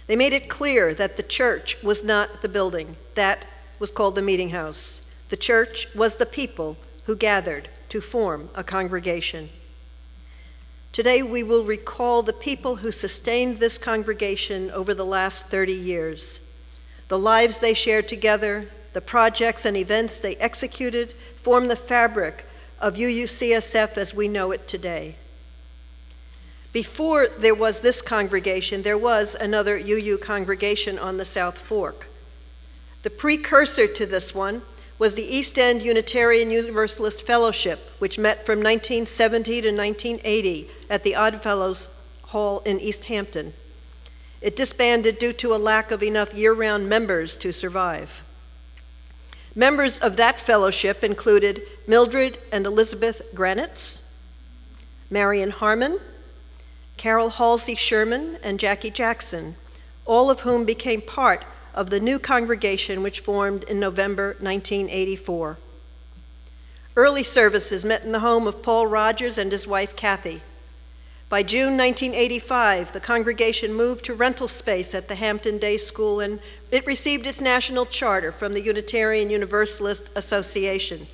They 0.08 0.18
made 0.18 0.34
it 0.34 0.50
clear 0.50 0.94
that 0.94 1.16
the 1.16 1.24
church 1.24 1.82
was 1.82 2.04
not 2.04 2.42
the 2.42 2.50
building, 2.50 2.98
that 3.16 3.46
was 3.80 3.90
called 3.90 4.16
the 4.16 4.22
meeting 4.22 4.50
house. 4.50 5.02
The 5.30 5.38
church 5.38 5.88
was 5.96 6.18
the 6.18 6.26
people 6.26 6.76
who 7.06 7.16
gathered 7.16 7.70
to 7.88 8.02
form 8.02 8.50
a 8.54 8.66
congregation. 8.66 9.50
Today, 10.92 11.22
we 11.24 11.42
will 11.42 11.64
recall 11.64 12.22
the 12.22 12.34
people 12.34 12.78
who 12.78 12.92
sustained 12.92 13.60
this 13.60 13.78
congregation 13.78 14.70
over 14.72 14.94
the 14.94 15.06
last 15.06 15.48
30 15.48 15.72
years, 15.72 16.42
the 17.08 17.18
lives 17.18 17.60
they 17.60 17.74
shared 17.74 18.10
together, 18.10 18.68
the 18.92 19.00
projects 19.00 19.64
and 19.64 19.78
events 19.78 20.20
they 20.20 20.36
executed 20.36 21.14
form 21.36 21.70
the 21.70 21.78
fabric 21.78 22.46
of 22.82 22.96
UUCSF 22.96 23.98
as 23.98 24.14
we 24.14 24.28
know 24.28 24.52
it 24.52 24.68
today. 24.68 25.16
Before 26.74 27.28
there 27.28 27.56
was 27.56 27.80
this 27.80 28.02
congregation, 28.02 28.82
there 28.82 28.98
was 28.98 29.34
another 29.36 29.78
UU 29.78 30.18
congregation 30.18 31.00
on 31.00 31.16
the 31.16 31.26
South 31.26 31.58
Fork. 31.58 32.10
The 33.04 33.10
precursor 33.10 33.88
to 33.88 34.06
this 34.06 34.36
one 34.36 34.62
was 35.02 35.16
the 35.16 35.36
East 35.36 35.58
End 35.58 35.82
Unitarian 35.82 36.52
Universalist 36.52 37.26
Fellowship, 37.26 37.90
which 37.98 38.20
met 38.20 38.46
from 38.46 38.60
1970 38.60 39.62
to 39.62 39.72
1980 39.72 40.70
at 40.92 41.04
the 41.04 41.16
Oddfellows 41.16 41.90
Hall 42.26 42.60
in 42.66 42.80
East 42.80 43.06
Hampton. 43.06 43.54
It 44.42 44.56
disbanded 44.56 45.18
due 45.18 45.34
to 45.34 45.56
a 45.56 45.58
lack 45.58 45.90
of 45.90 46.04
enough 46.04 46.36
year 46.36 46.54
round 46.54 46.88
members 46.88 47.40
to 47.40 47.52
survive. 47.52 48.24
Members 49.56 49.98
of 49.98 50.18
that 50.18 50.40
fellowship 50.40 51.04
included 51.04 51.64
Mildred 51.88 52.38
and 52.52 52.68
Elizabeth 52.68 53.24
Granitz, 53.34 54.02
Marion 55.10 55.50
Harmon, 55.50 56.00
Carol 56.98 57.32
Halsey 57.32 57.74
Sherman, 57.74 58.38
and 58.44 58.60
Jackie 58.60 58.92
Jackson, 58.92 59.56
all 60.06 60.30
of 60.30 60.42
whom 60.42 60.64
became 60.64 61.02
part 61.02 61.44
of 61.74 61.90
the 61.90 62.00
new 62.00 62.20
congregation 62.20 63.04
which 63.04 63.20
formed 63.20 63.64
in 63.64 63.80
November 63.80 64.36
1984. 64.40 65.58
Early 66.96 67.24
services 67.24 67.86
met 67.86 68.04
in 68.04 68.12
the 68.12 68.20
home 68.20 68.48
of 68.48 68.62
Paul 68.62 68.88
Rogers 68.88 69.38
and 69.38 69.52
his 69.52 69.66
wife 69.66 69.96
Kathy. 69.96 70.42
By 71.30 71.44
June 71.44 71.78
1985, 71.78 72.92
the 72.92 73.00
congregation 73.00 73.74
moved 73.74 74.04
to 74.06 74.14
rental 74.14 74.50
space 74.50 74.94
at 74.94 75.08
the 75.08 75.16
Hampton 75.16 75.58
Day 75.60 75.78
School 75.78 76.20
and 76.20 76.42
it 76.72 76.86
received 76.86 77.26
its 77.26 77.40
national 77.40 77.86
charter 77.86 78.34
from 78.34 78.52
the 78.52 78.62
Unitarian 78.62 79.30
Universalist 79.30 80.10
Association. 80.16 81.08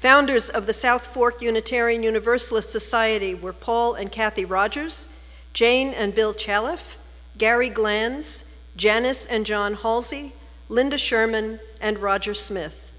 Founders 0.00 0.48
of 0.48 0.66
the 0.66 0.72
South 0.72 1.06
Fork 1.06 1.42
Unitarian 1.42 2.02
Universalist 2.02 2.72
Society 2.72 3.34
were 3.34 3.52
Paul 3.52 3.92
and 3.92 4.10
Kathy 4.10 4.46
Rogers, 4.46 5.06
Jane 5.52 5.92
and 5.92 6.14
Bill 6.14 6.32
Chaliff, 6.32 6.96
Gary 7.36 7.68
Glanz, 7.68 8.44
Janice 8.76 9.24
and 9.26 9.46
John 9.46 9.74
Halsey, 9.74 10.32
Linda 10.68 10.98
Sherman, 10.98 11.60
and 11.80 11.98
Roger 11.98 12.34
Smith. 12.34 12.92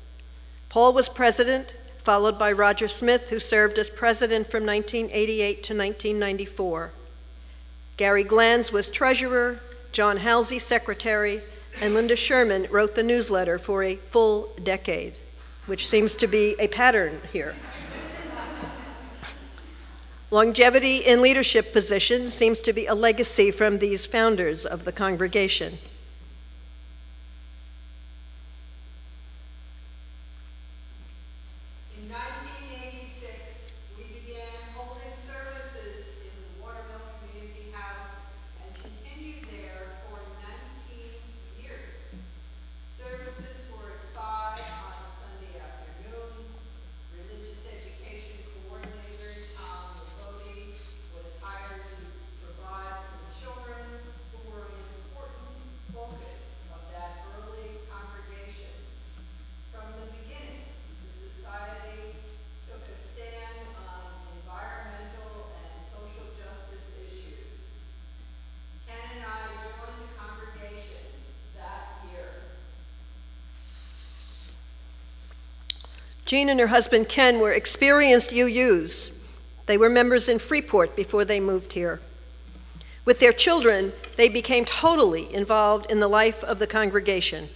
Paul 0.70 0.94
was 0.94 1.10
president, 1.10 1.74
followed 1.98 2.40
by 2.40 2.52
Roger 2.52 2.88
Smith, 2.88 3.30
who 3.30 3.40
served 3.40 3.78
as 3.78 3.90
president 3.90 4.48
from 4.48 4.66
1988 4.66 5.64
to 5.64 5.74
1994. 5.74 6.92
Gary 7.98 8.24
Glanz 8.24 8.72
was 8.72 8.92
treasurer, 8.92 9.60
John 9.92 10.18
Halsey 10.18 10.60
secretary, 10.60 11.42
and 11.82 11.94
Linda 11.94 12.16
Sherman 12.16 12.68
wrote 12.70 12.96
the 12.96 13.04
newsletter 13.04 13.58
for 13.58 13.84
a 13.84 13.96
full 13.96 14.54
decade, 14.64 15.16
which 15.66 15.88
seems 15.88 16.16
to 16.18 16.28
be 16.28 16.56
a 16.60 16.68
pattern 16.68 17.22
here. 17.34 17.56
Longevity 20.36 20.98
in 20.98 21.22
leadership 21.22 21.72
positions 21.72 22.34
seems 22.34 22.62
to 22.64 22.74
be 22.74 22.88
a 22.88 22.94
legacy 22.94 23.52
from 23.52 23.80
these 23.80 24.06
founders 24.06 24.66
of 24.66 24.84
the 24.84 24.92
congregation. 24.92 25.78
Jean 76.36 76.50
and 76.50 76.60
her 76.60 76.68
husband 76.68 77.08
Ken 77.08 77.40
were 77.40 77.54
experienced 77.54 78.32
UUs. 78.32 79.12
They 79.68 79.78
were 79.78 79.90
members 79.90 80.28
in 80.28 80.38
Freeport 80.38 80.94
before 80.94 81.24
they 81.24 81.40
moved 81.40 81.72
here. 81.72 82.02
With 83.06 83.20
their 83.20 83.32
children, 83.32 83.94
they 84.18 84.28
became 84.28 84.66
totally 84.66 85.34
involved 85.34 85.90
in 85.90 86.02
the 86.02 86.10
life 86.10 86.44
of 86.44 86.60
the 86.60 86.68
congregation. 86.68 87.48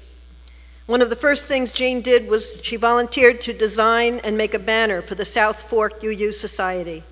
One 0.85 1.01
of 1.01 1.09
the 1.09 1.17
first 1.17 1.45
things 1.45 1.73
Jean 1.73 1.99
did 1.99 2.29
was 2.29 2.61
she 2.63 2.77
volunteered 2.77 3.41
to 3.41 3.51
design 3.51 4.21
and 4.23 4.37
make 4.37 4.53
a 4.53 4.59
banner 4.59 5.01
for 5.01 5.15
the 5.15 5.25
South 5.25 5.63
Fork 5.63 6.01
UU 6.01 6.31
Society. 6.31 7.03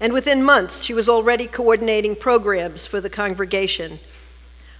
And 0.00 0.12
within 0.12 0.44
months, 0.44 0.82
she 0.82 0.92
was 0.92 1.08
already 1.08 1.46
coordinating 1.46 2.16
programs 2.16 2.86
for 2.86 3.00
the 3.00 3.08
congregation. 3.08 3.98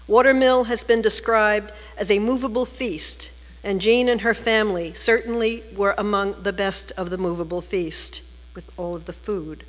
Watermill 0.07 0.65
has 0.65 0.85
been 0.85 1.01
described 1.01 1.73
as 1.97 2.11
a 2.11 2.19
movable 2.19 2.67
feast 2.67 3.31
and 3.65 3.81
Jean 3.81 4.09
and 4.09 4.21
her 4.21 4.35
family 4.35 4.93
certainly 4.95 5.65
were 5.75 5.95
among 5.97 6.43
the 6.43 6.53
best 6.53 6.93
of 6.93 7.11
the 7.11 7.19
movable 7.19 7.63
feast 7.63 8.23
with 8.55 8.71
all 8.77 8.95
of 8.95 9.07
the 9.07 9.13
food. 9.13 9.65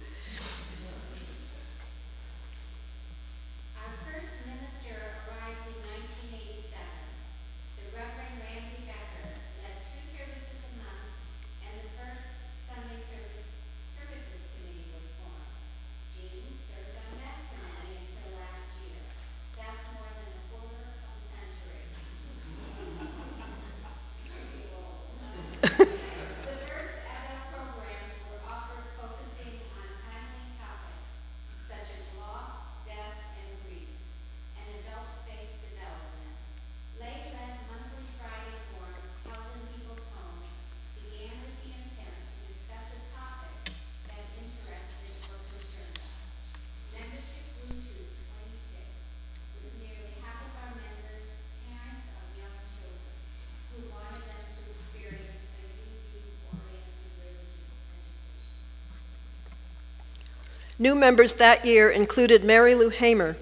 New 60.86 60.94
members 60.94 61.34
that 61.34 61.66
year 61.66 61.90
included 61.90 62.44
Mary 62.44 62.76
Lou 62.76 62.90
Hamer, 62.90 63.38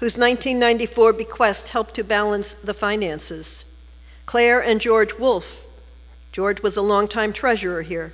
whose 0.00 0.18
1994 0.18 1.14
bequest 1.14 1.70
helped 1.70 1.94
to 1.94 2.04
balance 2.04 2.52
the 2.52 2.74
finances, 2.74 3.64
Claire 4.26 4.62
and 4.62 4.82
George 4.82 5.14
Wolfe. 5.14 5.66
George 6.30 6.62
was 6.62 6.76
a 6.76 6.82
longtime 6.82 7.32
treasurer 7.32 7.80
here, 7.80 8.12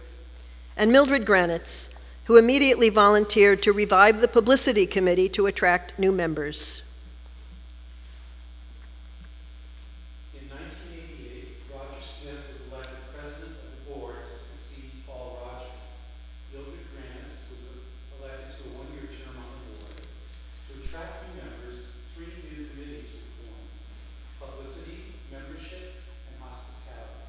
and 0.76 0.92
Mildred 0.92 1.26
Granitz, 1.26 1.88
who 2.26 2.36
immediately 2.36 2.90
volunteered 2.90 3.60
to 3.64 3.72
revive 3.72 4.20
the 4.20 4.28
publicity 4.28 4.86
committee 4.86 5.28
to 5.30 5.46
attract 5.46 5.98
new 5.98 6.12
members. 6.12 6.82
In 10.32 10.48
1988, 10.48 11.56
Roger 11.74 12.06
Smith 12.06 12.38
was 12.52 12.72
elected 12.72 12.98
president 13.18 13.50
of 13.50 13.66
the 13.84 13.90
board 13.92 14.14
to 14.30 14.38
succeed 14.38 14.92
Paul 15.08 15.42
Rogers. 15.42 16.06
Mildred 16.52 16.86
Grants 16.94 17.50
was 17.50 18.22
elected 18.22 18.54
to 18.58 18.62
a 18.62 18.78
one-year 18.78 19.10
term 19.18 19.42
on 19.42 19.50
the 19.58 19.62
board. 19.74 20.06
To 20.70 20.72
attract 20.86 21.26
new 21.26 21.42
members, 21.42 21.90
three 22.14 22.30
new 22.46 22.68
committees 22.70 23.26
were 23.42 23.50
formed: 23.50 23.74
publicity, 24.38 25.18
membership, 25.32 26.04
and 26.30 26.36
hospitality. 26.38 27.26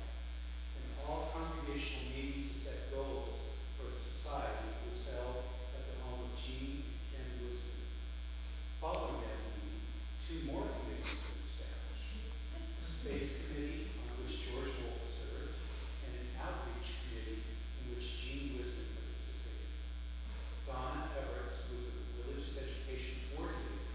An 0.77 0.86
all-congregational 1.08 2.12
meeting 2.13 2.49
to 2.51 2.56
set 2.58 2.91
goals 2.93 3.56
for 3.77 3.88
the 3.89 3.97
society 4.01 4.67
was 4.86 4.97
held 5.10 5.41
at 5.73 5.84
the 5.89 5.95
home 6.04 6.27
of 6.27 6.34
Jean 6.38 6.84
and 6.86 7.01
Ken 7.10 7.30
Wisdom. 7.45 7.82
Following 8.82 9.21
that 9.25 9.39
meeting, 9.54 9.86
two 10.25 10.39
more 10.49 10.65
committees 10.65 11.21
were 11.21 11.39
established 11.41 12.17
a 12.82 12.86
space 12.86 13.45
committee 13.47 13.93
on 14.01 14.10
which 14.25 14.41
George 14.49 14.73
Wolf 14.82 15.06
served, 15.06 15.56
and 16.06 16.12
an 16.17 16.27
outreach 16.41 16.97
committee 17.06 17.45
in 17.80 17.93
which 17.93 18.06
Jean 18.19 18.58
Wisdom 18.58 18.89
participated. 18.97 19.69
Donna 20.65 21.13
Everett 21.13 21.45
was 21.45 21.93
a 21.93 22.01
religious 22.25 22.58
education 22.58 23.21
coordinator, 23.32 23.86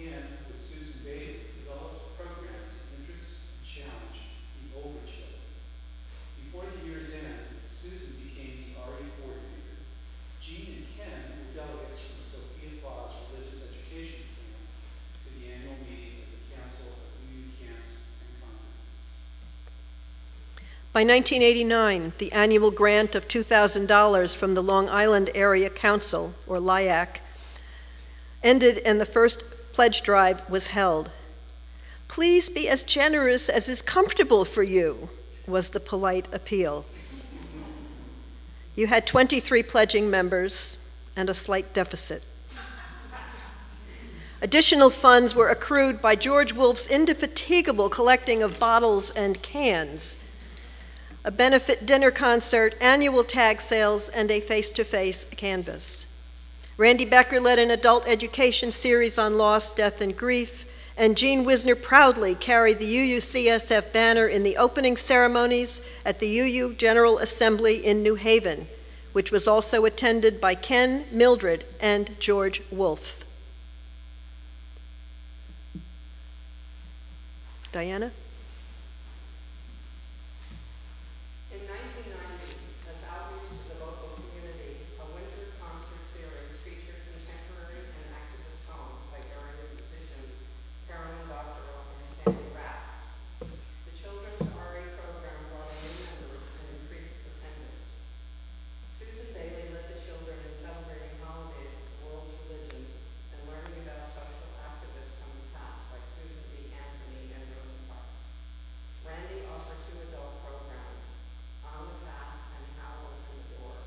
and 0.00 0.26
with 0.50 0.58
Susan 0.58 1.06
Bailey, 1.06 1.46
developed 1.62 2.02
a 2.02 2.18
program 2.18 2.66
to 2.66 2.78
interest 2.98 3.54
and 3.54 3.62
challenge 3.62 4.18
the 4.58 4.74
older 4.74 5.04
children. 5.06 5.44
Before 6.40 6.66
the 6.66 6.82
year's 6.82 7.14
end, 7.14 7.46
Susan 7.70 8.18
became 8.18 8.74
the 8.74 8.80
RE 8.80 9.06
coordinator. 9.22 9.86
Jean 10.42 10.82
and 10.82 10.88
Ken 10.98 11.20
were 11.36 11.52
delegates 11.52 12.00
from 12.10 12.24
Sophia 12.24 12.80
Fogg's 12.80 13.14
religious 13.30 13.70
education 13.70 14.24
camp 14.34 14.56
to 15.22 15.28
the 15.36 15.52
annual 15.52 15.76
meeting 15.84 16.24
of 16.24 16.32
the 16.32 16.42
Council 16.56 16.96
of 16.96 17.20
Union 17.28 17.52
Camps 17.60 18.16
and 18.24 18.32
Conferences. 18.40 19.36
By 20.92 21.02
1989, 21.02 22.14
the 22.18 22.32
annual 22.32 22.72
grant 22.72 23.14
of 23.14 23.28
$2,000 23.28 24.34
from 24.34 24.54
the 24.54 24.62
Long 24.62 24.88
Island 24.88 25.30
Area 25.36 25.70
Council, 25.70 26.34
or 26.48 26.58
LIAC, 26.58 27.20
ended 28.42 28.78
and 28.78 29.00
the 29.00 29.06
first 29.06 29.44
pledge 29.72 30.02
drive 30.02 30.42
was 30.50 30.68
held. 30.68 31.12
Please 32.08 32.48
be 32.48 32.68
as 32.68 32.82
generous 32.82 33.48
as 33.48 33.68
is 33.68 33.82
comfortable 33.82 34.44
for 34.44 34.64
you, 34.64 35.08
was 35.46 35.70
the 35.70 35.78
polite 35.78 36.26
appeal. 36.32 36.84
You 38.74 38.88
had 38.88 39.06
23 39.06 39.62
pledging 39.62 40.10
members 40.10 40.76
and 41.14 41.30
a 41.30 41.34
slight 41.34 41.72
deficit. 41.72 42.26
Additional 44.42 44.90
funds 44.90 45.36
were 45.36 45.50
accrued 45.50 46.02
by 46.02 46.16
George 46.16 46.52
Wolfe's 46.52 46.88
indefatigable 46.88 47.90
collecting 47.90 48.42
of 48.42 48.58
bottles 48.58 49.12
and 49.12 49.40
cans 49.40 50.16
a 51.24 51.30
benefit 51.30 51.84
dinner 51.86 52.10
concert, 52.10 52.74
annual 52.80 53.24
tag 53.24 53.60
sales, 53.60 54.08
and 54.08 54.30
a 54.30 54.40
face 54.40 54.72
to 54.72 54.84
face 54.84 55.24
canvas. 55.36 56.06
Randy 56.76 57.04
Becker 57.04 57.40
led 57.40 57.58
an 57.58 57.70
adult 57.70 58.06
education 58.08 58.72
series 58.72 59.18
on 59.18 59.36
loss, 59.36 59.72
death, 59.72 60.00
and 60.00 60.16
grief, 60.16 60.64
and 60.96 61.16
Jean 61.16 61.44
Wisner 61.44 61.74
proudly 61.74 62.34
carried 62.34 62.78
the 62.78 62.94
UUCSF 63.18 63.92
banner 63.92 64.26
in 64.26 64.42
the 64.42 64.56
opening 64.56 64.96
ceremonies 64.96 65.80
at 66.04 66.18
the 66.18 66.40
UU 66.40 66.74
General 66.74 67.18
Assembly 67.18 67.84
in 67.84 68.02
New 68.02 68.14
Haven, 68.16 68.66
which 69.12 69.30
was 69.30 69.46
also 69.46 69.84
attended 69.84 70.40
by 70.40 70.54
Ken, 70.54 71.04
Mildred, 71.10 71.64
and 71.80 72.18
George 72.20 72.62
Wolfe. 72.70 73.24
Diana? 77.72 78.10
In 81.54 81.60
1990, 81.70 82.58
as 82.90 82.98
outreach 83.06 83.62
to 83.62 83.78
the 83.78 83.84
local 83.86 84.10
community, 84.18 84.82
a 84.98 85.06
winter 85.14 85.46
concert 85.62 86.02
series 86.10 86.50
featured 86.66 86.98
contemporary 87.14 87.86
and 87.94 88.10
activist 88.10 88.66
songs 88.66 89.06
by 89.14 89.22
area 89.38 89.70
musicians 89.78 90.34
Carolyn 90.90 91.30
Doctorow 91.30 91.78
and 91.94 92.06
Sandy 92.10 92.50
Rapp. 92.58 92.82
The 93.46 93.94
children's 93.94 94.50
RE 94.50 94.82
program 94.98 95.40
brought 95.54 95.70
in 95.70 95.94
new 95.94 96.10
members 96.10 96.46
and 96.58 96.66
increased 96.74 97.22
attendance. 97.22 98.02
Susan 98.98 99.30
Bailey 99.30 99.70
led 99.70 99.86
the 99.94 99.98
children 100.02 100.34
in 100.50 100.54
celebrating 100.58 101.14
holidays 101.22 101.70
of 101.78 101.86
the 101.86 101.98
world's 102.02 102.34
religion 102.50 102.82
and 103.30 103.40
learning 103.46 103.78
about 103.86 104.10
social 104.10 104.50
activists 104.66 105.14
from 105.22 105.30
the 105.38 105.46
past 105.54 105.86
like 105.94 106.02
Susan 106.18 106.42
B. 106.50 106.74
Anthony 106.74 107.30
and 107.34 107.42
Rosa 107.54 107.78
Parks. 107.86 108.18
Randy 109.06 109.42
offered 109.50 109.80
two 109.90 109.98
adult 110.10 110.38
programs, 110.44 111.02
On 111.66 111.82
the 111.88 111.98
Path 112.06 112.42
and 112.54 112.66
How 112.78 112.94
to 113.00 113.10
Open 113.10 113.36
the 113.40 113.48
Door. 113.58 113.78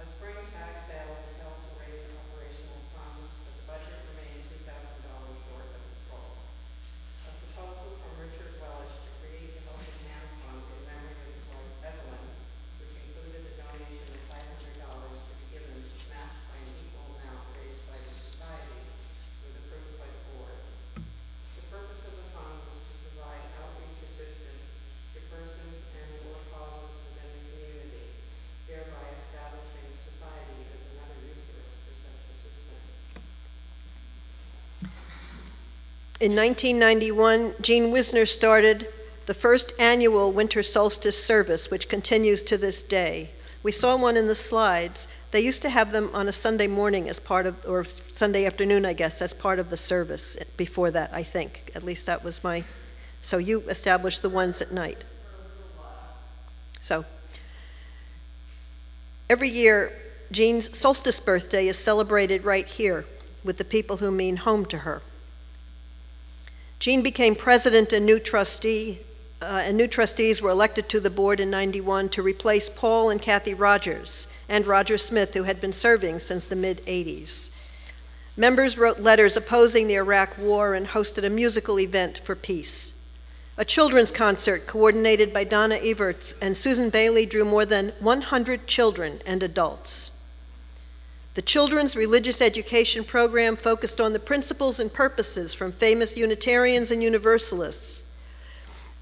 A 0.00 0.04
spring 0.06 0.38
tag 0.54 0.76
sale 0.86 1.12
was 1.18 1.28
held 1.42 1.58
to 1.66 1.70
raise 1.82 2.04
operational 2.08 2.80
funds, 2.94 3.26
but 3.42 3.52
the 3.58 3.64
budget 3.66 3.96
remained 4.14 4.44
two 4.48 4.60
thousand 4.64 5.00
dollars 5.08 5.36
short 5.50 5.66
of 5.76 5.82
its 5.92 6.00
goal. 6.08 6.30
A 7.26 7.32
proposal 7.42 7.90
from 8.00 8.12
Richard 8.22 8.54
Welsh 8.62 8.94
to 8.96 9.10
create 9.20 9.58
a 9.58 9.62
helping 9.66 9.98
hand 10.06 10.28
fund 10.46 10.62
in 10.62 10.80
memory 10.86 11.16
of 11.20 11.26
his 11.34 11.42
wife 11.50 11.74
Evelyn, 11.90 12.24
which 12.80 12.94
included 12.96 13.42
a 13.50 13.54
donation 13.60 14.08
of 14.14 14.22
five 14.30 14.46
hundred 14.46 14.76
dollars 14.78 15.18
to 15.26 15.32
be 15.42 15.46
given 15.58 15.74
matched 16.08 16.40
by 16.54 16.58
an 16.62 16.70
equal 16.80 17.10
amount 17.18 17.44
raised 17.58 17.84
by 17.90 17.98
the 17.98 18.12
society, 18.14 18.78
was 19.42 19.54
approved 19.58 19.96
by 20.00 20.08
the 20.08 20.22
board. 20.32 20.56
The 21.02 21.66
purpose 21.72 22.02
of 22.06 22.14
the 22.16 22.28
fund 22.32 22.56
was 22.70 22.78
to 22.78 22.94
provide 23.10 23.42
outreach 23.58 24.00
assistance 24.06 24.62
to 25.16 25.20
persons 25.32 25.76
and 25.98 26.10
or 26.30 26.38
causes 26.52 26.94
within 27.10 27.28
the 27.32 27.42
community, 27.50 28.06
thereby 28.70 29.04
establishing 29.18 29.88
society 30.04 30.60
as 30.72 30.82
another 30.96 31.18
resource 31.26 31.74
for 31.84 31.94
such 32.00 32.20
assistance. 32.32 32.92
In 36.18 36.34
1991, 36.34 37.56
Jean 37.60 37.90
Wisner 37.90 38.24
started 38.24 38.88
the 39.26 39.34
first 39.34 39.74
annual 39.78 40.32
winter 40.32 40.62
solstice 40.62 41.22
service, 41.22 41.70
which 41.70 41.90
continues 41.90 42.42
to 42.44 42.56
this 42.56 42.82
day. 42.82 43.32
We 43.62 43.70
saw 43.70 43.96
one 43.96 44.16
in 44.16 44.26
the 44.26 44.34
slides. 44.34 45.08
They 45.30 45.40
used 45.40 45.60
to 45.60 45.68
have 45.68 45.92
them 45.92 46.08
on 46.14 46.26
a 46.26 46.32
Sunday 46.32 46.68
morning 46.68 47.10
as 47.10 47.18
part 47.18 47.44
of, 47.44 47.62
or 47.66 47.84
Sunday 47.84 48.46
afternoon, 48.46 48.86
I 48.86 48.94
guess, 48.94 49.20
as 49.20 49.34
part 49.34 49.58
of 49.58 49.68
the 49.68 49.76
service. 49.76 50.38
Before 50.56 50.90
that, 50.90 51.10
I 51.12 51.22
think. 51.22 51.70
At 51.74 51.82
least 51.82 52.06
that 52.06 52.24
was 52.24 52.42
my. 52.42 52.64
So 53.20 53.36
you 53.36 53.60
established 53.68 54.22
the 54.22 54.30
ones 54.30 54.62
at 54.62 54.72
night. 54.72 55.04
So, 56.80 57.04
every 59.28 59.50
year, 59.50 59.92
Jean's 60.32 60.78
solstice 60.78 61.20
birthday 61.20 61.68
is 61.68 61.76
celebrated 61.76 62.46
right 62.46 62.66
here 62.66 63.04
with 63.44 63.58
the 63.58 63.64
people 63.66 63.98
who 63.98 64.10
mean 64.10 64.38
home 64.38 64.64
to 64.66 64.78
her. 64.78 65.02
Jean 66.78 67.02
became 67.02 67.34
president 67.34 67.92
and 67.92 68.04
new 68.04 68.18
trustee, 68.18 69.00
uh, 69.40 69.62
and 69.64 69.76
new 69.76 69.86
trustees 69.86 70.42
were 70.42 70.50
elected 70.50 70.88
to 70.88 71.00
the 71.00 71.10
board 71.10 71.40
in 71.40 71.50
91 71.50 72.08
to 72.10 72.22
replace 72.22 72.68
Paul 72.68 73.10
and 73.10 73.20
Kathy 73.20 73.54
Rogers 73.54 74.26
and 74.48 74.66
Roger 74.66 74.98
Smith, 74.98 75.34
who 75.34 75.44
had 75.44 75.60
been 75.60 75.72
serving 75.72 76.20
since 76.20 76.46
the 76.46 76.56
mid 76.56 76.84
80s. 76.86 77.50
Members 78.36 78.76
wrote 78.76 79.00
letters 79.00 79.36
opposing 79.36 79.88
the 79.88 79.94
Iraq 79.94 80.36
War 80.36 80.74
and 80.74 80.88
hosted 80.88 81.24
a 81.24 81.30
musical 81.30 81.80
event 81.80 82.18
for 82.18 82.34
peace. 82.34 82.92
A 83.56 83.64
children's 83.64 84.10
concert 84.10 84.66
coordinated 84.66 85.32
by 85.32 85.44
Donna 85.44 85.76
Everts 85.76 86.34
and 86.42 86.54
Susan 86.54 86.90
Bailey 86.90 87.24
drew 87.24 87.46
more 87.46 87.64
than 87.64 87.94
100 88.00 88.66
children 88.66 89.22
and 89.24 89.42
adults. 89.42 90.10
The 91.36 91.42
children's 91.42 91.94
religious 91.94 92.40
education 92.40 93.04
program 93.04 93.56
focused 93.56 94.00
on 94.00 94.14
the 94.14 94.18
principles 94.18 94.80
and 94.80 94.90
purposes 94.90 95.52
from 95.52 95.70
famous 95.70 96.16
Unitarians 96.16 96.90
and 96.90 97.02
Universalists. 97.02 98.02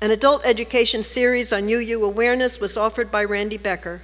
An 0.01 0.11
adult 0.11 0.43
education 0.45 1.05
series 1.05 1.53
on 1.53 1.68
UU 1.68 2.05
awareness 2.05 2.59
was 2.59 2.76
offered 2.76 3.12
by 3.12 3.22
Randy 3.22 3.57
Becker, 3.57 4.03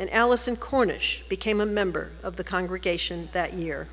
and 0.00 0.12
Allison 0.12 0.56
Cornish 0.56 1.22
became 1.28 1.60
a 1.60 1.64
member 1.64 2.10
of 2.24 2.34
the 2.34 2.42
congregation 2.42 3.28
that 3.30 3.54
year. 3.54 3.86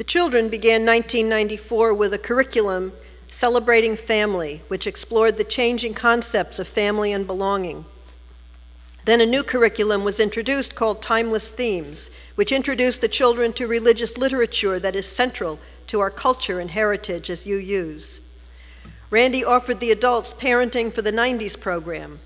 The 0.00 0.04
children 0.04 0.48
began 0.48 0.86
1994 0.86 1.92
with 1.92 2.14
a 2.14 2.18
curriculum 2.18 2.94
celebrating 3.30 3.96
family, 3.96 4.62
which 4.68 4.86
explored 4.86 5.36
the 5.36 5.44
changing 5.44 5.92
concepts 5.92 6.58
of 6.58 6.66
family 6.66 7.12
and 7.12 7.26
belonging. 7.26 7.84
Then 9.04 9.20
a 9.20 9.26
new 9.26 9.42
curriculum 9.42 10.02
was 10.02 10.18
introduced 10.18 10.74
called 10.74 11.02
Timeless 11.02 11.50
Themes, 11.50 12.10
which 12.34 12.50
introduced 12.50 13.02
the 13.02 13.08
children 13.08 13.52
to 13.52 13.66
religious 13.66 14.16
literature 14.16 14.80
that 14.80 14.96
is 14.96 15.04
central 15.04 15.58
to 15.88 16.00
our 16.00 16.10
culture 16.10 16.60
and 16.60 16.70
heritage 16.70 17.28
as 17.28 17.44
UUs. 17.44 18.20
Randy 19.10 19.44
offered 19.44 19.80
the 19.80 19.92
adults 19.92 20.32
Parenting 20.32 20.90
for 20.90 21.02
the 21.02 21.12
90s 21.12 21.60
program. 21.60 22.20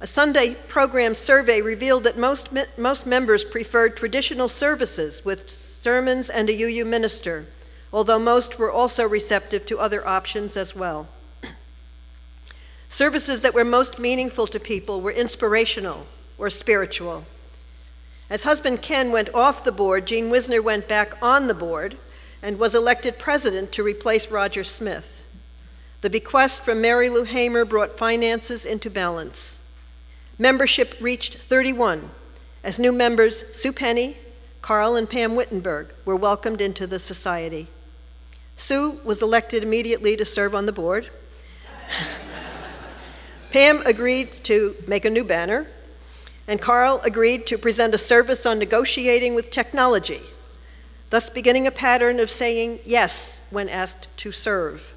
A 0.00 0.06
Sunday 0.06 0.54
program 0.68 1.14
survey 1.14 1.60
revealed 1.60 2.04
that 2.04 2.16
most, 2.16 2.48
most 2.78 3.04
members 3.04 3.44
preferred 3.44 3.94
traditional 3.94 4.48
services 4.48 5.22
with 5.22 5.50
sermons 5.82 6.30
and 6.30 6.48
a 6.48 6.62
UU 6.62 6.84
minister, 6.84 7.44
although 7.92 8.18
most 8.18 8.56
were 8.56 8.70
also 8.70 9.04
receptive 9.04 9.66
to 9.66 9.80
other 9.80 10.06
options 10.06 10.56
as 10.56 10.76
well. 10.76 11.08
Services 12.88 13.42
that 13.42 13.52
were 13.52 13.64
most 13.64 13.98
meaningful 13.98 14.46
to 14.46 14.60
people 14.60 15.00
were 15.00 15.10
inspirational 15.10 16.06
or 16.38 16.48
spiritual. 16.50 17.26
As 18.30 18.44
husband 18.44 18.80
Ken 18.80 19.10
went 19.10 19.34
off 19.34 19.64
the 19.64 19.72
board, 19.72 20.06
Jean 20.06 20.30
Wisner 20.30 20.62
went 20.62 20.86
back 20.86 21.20
on 21.20 21.48
the 21.48 21.54
board 21.54 21.96
and 22.40 22.60
was 22.60 22.76
elected 22.76 23.18
president 23.18 23.72
to 23.72 23.82
replace 23.82 24.28
Roger 24.28 24.62
Smith. 24.62 25.24
The 26.00 26.10
bequest 26.10 26.60
from 26.60 26.80
Mary 26.80 27.08
Lou 27.08 27.24
Hamer 27.24 27.64
brought 27.64 27.98
finances 27.98 28.64
into 28.64 28.88
balance. 28.88 29.58
Membership 30.38 30.94
reached 31.00 31.38
31 31.38 32.10
as 32.62 32.78
new 32.78 32.92
members 32.92 33.44
Sue 33.50 33.72
Penny, 33.72 34.16
Carl, 34.62 34.94
and 34.94 35.10
Pam 35.10 35.34
Wittenberg 35.34 35.92
were 36.04 36.16
welcomed 36.16 36.60
into 36.60 36.86
the 36.86 37.00
society. 37.00 37.66
Sue 38.56 39.00
was 39.04 39.20
elected 39.20 39.64
immediately 39.64 40.16
to 40.16 40.24
serve 40.24 40.54
on 40.54 40.66
the 40.66 40.72
board. 40.72 41.10
Pam 43.50 43.82
agreed 43.84 44.32
to 44.44 44.76
make 44.86 45.04
a 45.04 45.10
new 45.10 45.24
banner, 45.24 45.66
and 46.46 46.60
Carl 46.60 47.00
agreed 47.04 47.46
to 47.48 47.58
present 47.58 47.94
a 47.94 47.98
service 47.98 48.46
on 48.46 48.58
negotiating 48.58 49.34
with 49.34 49.50
technology, 49.50 50.22
thus 51.10 51.28
beginning 51.28 51.66
a 51.66 51.72
pattern 51.72 52.20
of 52.20 52.30
saying 52.30 52.78
yes 52.84 53.40
when 53.50 53.68
asked 53.68 54.08
to 54.18 54.30
serve. 54.30 54.94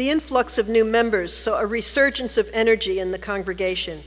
The 0.00 0.08
influx 0.08 0.56
of 0.56 0.66
new 0.66 0.86
members 0.86 1.36
saw 1.36 1.60
a 1.60 1.66
resurgence 1.66 2.38
of 2.38 2.48
energy 2.54 3.00
in 3.00 3.10
the 3.10 3.18
congregation. 3.18 4.02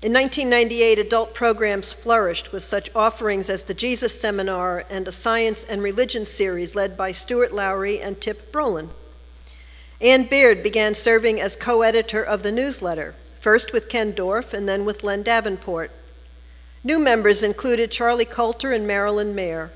In 0.00 0.14
1998, 0.14 0.98
adult 0.98 1.34
programs 1.34 1.92
flourished 1.92 2.52
with 2.52 2.64
such 2.64 2.88
offerings 2.94 3.50
as 3.50 3.64
the 3.64 3.74
Jesus 3.74 4.18
Seminar 4.18 4.86
and 4.88 5.06
a 5.06 5.12
science 5.12 5.62
and 5.62 5.82
religion 5.82 6.24
series 6.24 6.74
led 6.74 6.96
by 6.96 7.12
Stuart 7.12 7.52
Lowry 7.52 8.00
and 8.00 8.18
Tip 8.18 8.50
Brolin. 8.50 8.88
Ann 10.00 10.24
Beard 10.24 10.62
began 10.62 10.94
serving 10.94 11.38
as 11.38 11.54
co 11.54 11.82
editor 11.82 12.22
of 12.22 12.42
the 12.42 12.50
newsletter, 12.50 13.14
first 13.38 13.74
with 13.74 13.90
Ken 13.90 14.14
Dorff 14.14 14.54
and 14.54 14.66
then 14.66 14.86
with 14.86 15.04
Len 15.04 15.22
Davenport. 15.22 15.90
New 16.82 16.98
members 16.98 17.42
included 17.42 17.90
Charlie 17.90 18.24
Coulter 18.24 18.72
and 18.72 18.86
Marilyn 18.86 19.34
Mayer. 19.34 19.70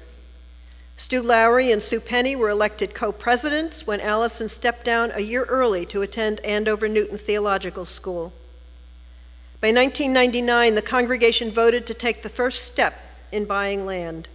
Stu 0.98 1.22
Lowry 1.22 1.70
and 1.70 1.80
Sue 1.80 2.00
Penny 2.00 2.34
were 2.34 2.48
elected 2.48 2.92
co 2.92 3.12
presidents 3.12 3.86
when 3.86 4.00
Allison 4.00 4.48
stepped 4.48 4.84
down 4.84 5.12
a 5.14 5.20
year 5.20 5.44
early 5.44 5.86
to 5.86 6.02
attend 6.02 6.40
Andover 6.40 6.88
Newton 6.88 7.16
Theological 7.16 7.86
School. 7.86 8.32
By 9.60 9.68
1999, 9.68 10.74
the 10.74 10.82
congregation 10.82 11.52
voted 11.52 11.86
to 11.86 11.94
take 11.94 12.22
the 12.22 12.28
first 12.28 12.64
step 12.64 12.98
in 13.30 13.44
buying 13.44 13.86
land. 13.86 14.26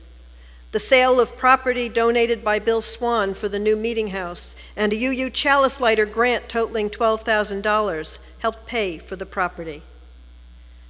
The 0.72 0.80
sale 0.80 1.20
of 1.20 1.36
property 1.36 1.89
donated 1.89 2.45
by 2.45 2.59
Bill 2.59 2.82
Swan 2.82 3.34
for 3.34 3.49
the 3.49 3.59
new 3.59 3.76
meeting 3.76 4.07
house 4.07 4.55
and 4.78 4.93
a 4.93 5.05
UU 5.05 5.32
Chalice 5.32 5.82
Lighter 5.82 6.05
grant 6.05 6.47
totaling 6.47 6.89
$12,000 6.89 8.20
helped 8.39 8.66
pay 8.68 8.99
for 8.99 9.18
the 9.18 9.26
property. 9.26 9.84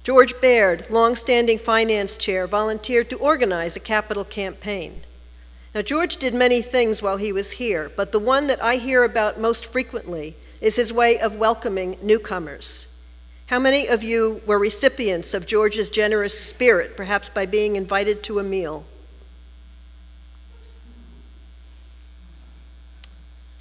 George 0.04 0.40
Baird, 0.40 0.86
longstanding 0.88 1.58
finance 1.58 2.16
chair, 2.16 2.46
volunteered 2.46 3.10
to 3.10 3.18
organize 3.18 3.74
a 3.74 3.80
capital 3.80 4.22
campaign. 4.22 5.02
Now, 5.74 5.82
George 5.82 6.18
did 6.18 6.34
many 6.34 6.62
things 6.62 7.02
while 7.02 7.16
he 7.16 7.32
was 7.32 7.50
here, 7.50 7.90
but 7.96 8.12
the 8.12 8.20
one 8.20 8.46
that 8.46 8.62
I 8.62 8.76
hear 8.76 9.02
about 9.02 9.40
most 9.40 9.66
frequently 9.66 10.36
is 10.60 10.76
his 10.76 10.92
way 10.92 11.18
of 11.18 11.34
welcoming 11.34 11.98
newcomers. 12.00 12.86
How 13.46 13.58
many 13.58 13.88
of 13.88 14.04
you 14.04 14.40
were 14.46 14.58
recipients 14.58 15.34
of 15.34 15.46
George's 15.46 15.90
generous 15.90 16.38
spirit, 16.38 16.96
perhaps 16.96 17.28
by 17.28 17.46
being 17.46 17.74
invited 17.74 18.22
to 18.22 18.38
a 18.38 18.44
meal? 18.44 18.86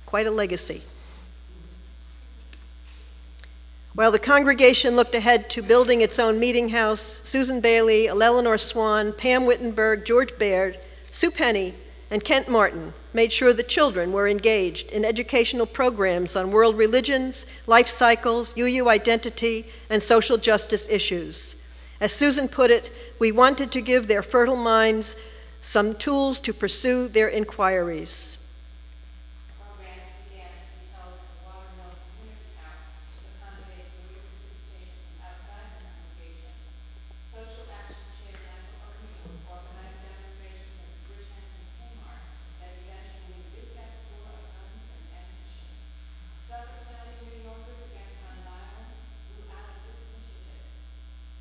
Quite 0.06 0.28
a 0.28 0.32
legacy. 0.32 0.84
While 3.96 4.12
the 4.12 4.20
congregation 4.20 4.96
looked 4.96 5.16
ahead 5.16 5.50
to 5.52 5.64
building 5.64 6.02
its 6.02 6.20
own 6.20 6.40
meeting 6.40 6.70
house, 6.70 7.22
Susan 7.24 7.60
Bailey, 7.60 8.08
Eleanor 8.08 8.60
Swan, 8.60 9.14
Pam 9.14 9.46
Wittenberg, 9.48 10.06
George 10.06 10.38
Baird, 10.38 10.80
Sue 11.12 11.32
Penny, 11.32 11.74
and 12.14 12.24
Kent 12.24 12.48
Martin 12.48 12.94
made 13.12 13.32
sure 13.34 13.54
the 13.54 13.64
children 13.64 14.12
were 14.12 14.28
engaged 14.28 14.92
in 14.92 15.04
educational 15.04 15.66
programs 15.66 16.36
on 16.36 16.52
world 16.52 16.78
religions, 16.78 17.48
life 17.66 17.88
cycles, 17.88 18.54
UU 18.56 18.88
identity, 18.88 19.66
and 19.90 20.02
social 20.02 20.38
justice 20.38 20.88
issues. 20.90 21.56
As 22.00 22.14
Susan 22.14 22.48
put 22.48 22.70
it, 22.70 22.92
we 23.18 23.32
wanted 23.32 23.72
to 23.72 23.82
give 23.82 24.08
their 24.08 24.22
fertile 24.22 24.56
minds 24.56 25.16
some 25.62 25.96
tools 25.96 26.40
to 26.42 26.54
pursue 26.54 27.08
their 27.08 27.30
inquiries. 27.30 28.38
programs 29.58 30.14
began 30.30 30.54
to 30.54 30.70
be 30.78 30.86
held 30.94 31.18
at 31.18 31.26
the 31.34 31.50
Watermill 31.50 31.98
Community 32.14 32.54
House 32.62 32.94
to 33.10 33.26
accommodate 33.26 33.90
greater 34.06 34.22
participation 34.22 35.02
from 35.02 35.34
outside 35.34 35.66
the 35.66 35.82
congregation. 35.82 36.54
Social 37.34 37.66
Action 37.74 38.06
Chair 38.22 38.38
Michael 38.46 38.86
O'Neill 38.86 39.34
organized 39.50 39.98
demonstrations 40.04 40.78
at 40.78 40.94
the 40.94 41.02
Bridgehampton 41.10 41.66
Kmart 41.80 42.22
that 42.60 42.74
eventually 42.84 43.40
rekept 43.56 43.96
store 44.04 44.36
of 44.36 44.44
guns 44.52 44.84
and 44.84 45.08
ammunition. 45.16 45.72
Suffolk 46.52 46.84
County 46.92 47.16
New 47.24 47.40
Yorkers 47.48 47.80
Against 47.88 48.20
Gun 48.20 48.38
Violence 48.44 49.00
grew 49.32 49.48
out 49.48 49.72
of 49.72 49.80
this 49.88 50.00
initiative. 50.12 50.60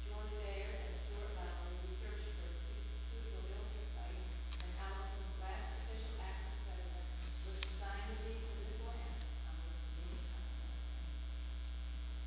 George 0.07 0.31
Baird 0.39 0.79
and 0.79 0.95
Stuart 0.95 1.35
Lowry 1.35 1.75
researched 1.91 2.31
for 2.39 2.47
a 2.47 2.55
su- 2.55 2.87
suitable 3.11 3.45
building 3.51 3.87
site, 3.93 4.23
and 4.63 4.73
Allison's 4.79 5.37
last 5.43 5.67
official 5.83 6.15
act 6.23 6.43
as 6.49 6.57
president 6.63 7.07
was 7.23 7.35
to 7.43 7.53
sign 7.83 8.03
the 8.09 8.17
deed 8.23 8.43
for 8.47 8.63
this 8.63 8.79
land 8.87 9.15
on 9.51 9.55
which 9.67 9.79
the 9.83 9.91
meeting 9.99 10.23
house 10.33 10.53
stands. 10.63 11.13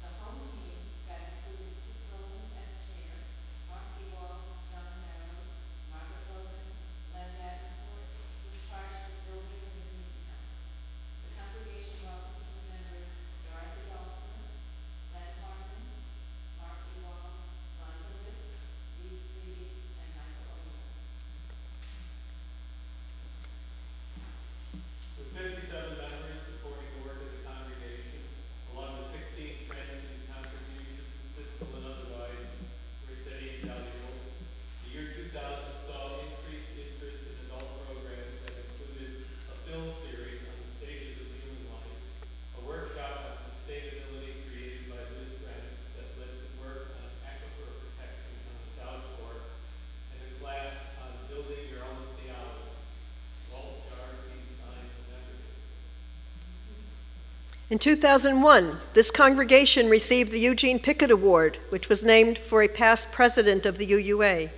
The 0.01 0.11
home 0.21 0.41
team 0.51 0.79
that 1.09 1.21
included 1.31 1.73
Tip 1.85 1.99
Rowland 2.11 2.51
as 2.59 2.71
chair, 2.85 3.15
Mark 3.69 3.87
Ewald, 4.01 4.41
John 4.69 4.89
Narrows, 5.01 5.49
Margaret 5.89 6.25
Logan, 6.31 6.65
Len 7.13 7.29
Davenport, 7.39 8.05
was 8.45 8.55
charged 8.69 9.01
with 9.05 9.21
building 9.25 9.59
the 9.61 9.71
new 9.75 9.89
meeting 9.95 10.25
house. 10.29 10.59
The 11.25 11.31
congregation 11.39 11.95
welcomed 12.05 12.43
new 12.45 12.63
members 12.69 13.07
Dorothy 13.45 13.83
Dawson, 13.89 14.39
Len 15.15 15.31
Harmon, 15.41 15.83
Mark 16.59 16.79
Ewald, 16.95 17.35
Ron 17.79 17.97
Lewis, 18.11 18.39
Reeves 19.01 19.27
Reed, 19.41 19.69
and 19.99 20.09
Michael 20.15 20.47
O'Neill. 20.55 20.85
With 25.15 25.31
57 25.35 25.99
members 25.99 26.41
supporting 26.43 26.89
the 26.95 27.01
work 27.07 27.19
of 27.23 27.29
the 27.31 27.41
congregation, 27.47 28.19
along 28.75 28.99
with 28.99 29.11
16 29.15 29.67
friends 29.67 29.95
whose 30.03 30.23
contributions, 30.27 31.07
fiscal 31.35 31.67
and 31.79 31.85
otherwise, 31.87 32.47
were 33.07 33.15
steady 33.15 33.59
and 33.59 33.71
valuable, 33.71 34.15
the 34.83 34.89
year 34.91 35.07
2000 35.15 35.35
saw 35.87 36.19
increased 36.23 36.71
interest 36.75 37.19
in 37.27 37.35
adult 37.47 37.67
programs 37.87 38.35
that 38.43 38.55
included 38.59 39.23
a 39.51 39.55
film 39.67 39.91
series 40.07 40.43
on 40.47 40.55
the 40.63 40.69
stages 40.71 41.19
of 41.23 41.27
human 41.35 41.63
life, 41.71 41.99
a 42.59 42.61
workshop 42.63 43.31
on 43.31 43.35
sustainability 43.51 44.43
created 44.51 44.87
by 44.91 44.99
Liz 45.15 45.35
Grants 45.43 45.79
that 45.99 46.07
led 46.19 46.31
to 46.31 46.47
work 46.59 46.95
on 46.99 47.07
aquifer 47.27 47.67
protection 47.83 48.35
on 48.51 48.55
the 48.63 48.69
South 48.75 49.03
Fork, 49.19 49.43
and 50.15 50.19
a 50.23 50.31
class 50.39 50.75
on 51.03 51.11
building 51.27 51.67
your 51.71 51.83
own 51.83 52.07
theology. 52.19 52.71
Walt 53.51 53.83
Jarsky 53.91 54.39
signed 54.55 54.89
the 54.95 55.03
membership. 55.11 55.59
In 57.67 57.79
2001, 57.79 58.77
this 58.93 59.09
congregation 59.09 59.89
received 59.89 60.31
the 60.31 60.39
Eugene 60.39 60.77
Pickett 60.77 61.09
Award, 61.09 61.57
which 61.69 61.89
was 61.89 62.03
named 62.03 62.37
for 62.37 62.61
a 62.61 62.67
past 62.67 63.11
president 63.11 63.65
of 63.65 63.79
the 63.79 63.87
UUA. 63.87 64.51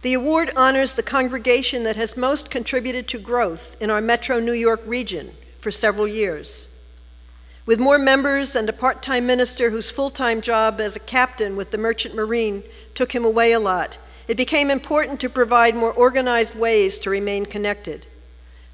The 0.00 0.14
award 0.14 0.50
honors 0.56 0.94
the 0.94 1.02
congregation 1.02 1.84
that 1.84 1.96
has 1.96 2.16
most 2.16 2.50
contributed 2.50 3.06
to 3.08 3.18
growth 3.18 3.76
in 3.82 3.90
our 3.90 4.00
metro 4.00 4.40
New 4.40 4.54
York 4.54 4.80
region 4.86 5.32
for 5.60 5.70
several 5.70 6.08
years. 6.08 6.68
With 7.66 7.78
more 7.78 7.98
members 7.98 8.56
and 8.56 8.66
a 8.66 8.72
part 8.72 9.02
time 9.02 9.26
minister 9.26 9.68
whose 9.68 9.90
full 9.90 10.10
time 10.10 10.40
job 10.40 10.80
as 10.80 10.96
a 10.96 11.00
captain 11.00 11.54
with 11.54 11.70
the 11.70 11.76
Merchant 11.76 12.14
Marine 12.14 12.62
took 12.94 13.14
him 13.14 13.26
away 13.26 13.52
a 13.52 13.60
lot, 13.60 13.98
it 14.26 14.38
became 14.38 14.70
important 14.70 15.20
to 15.20 15.28
provide 15.28 15.76
more 15.76 15.92
organized 15.92 16.54
ways 16.54 16.98
to 17.00 17.10
remain 17.10 17.44
connected. 17.44 18.06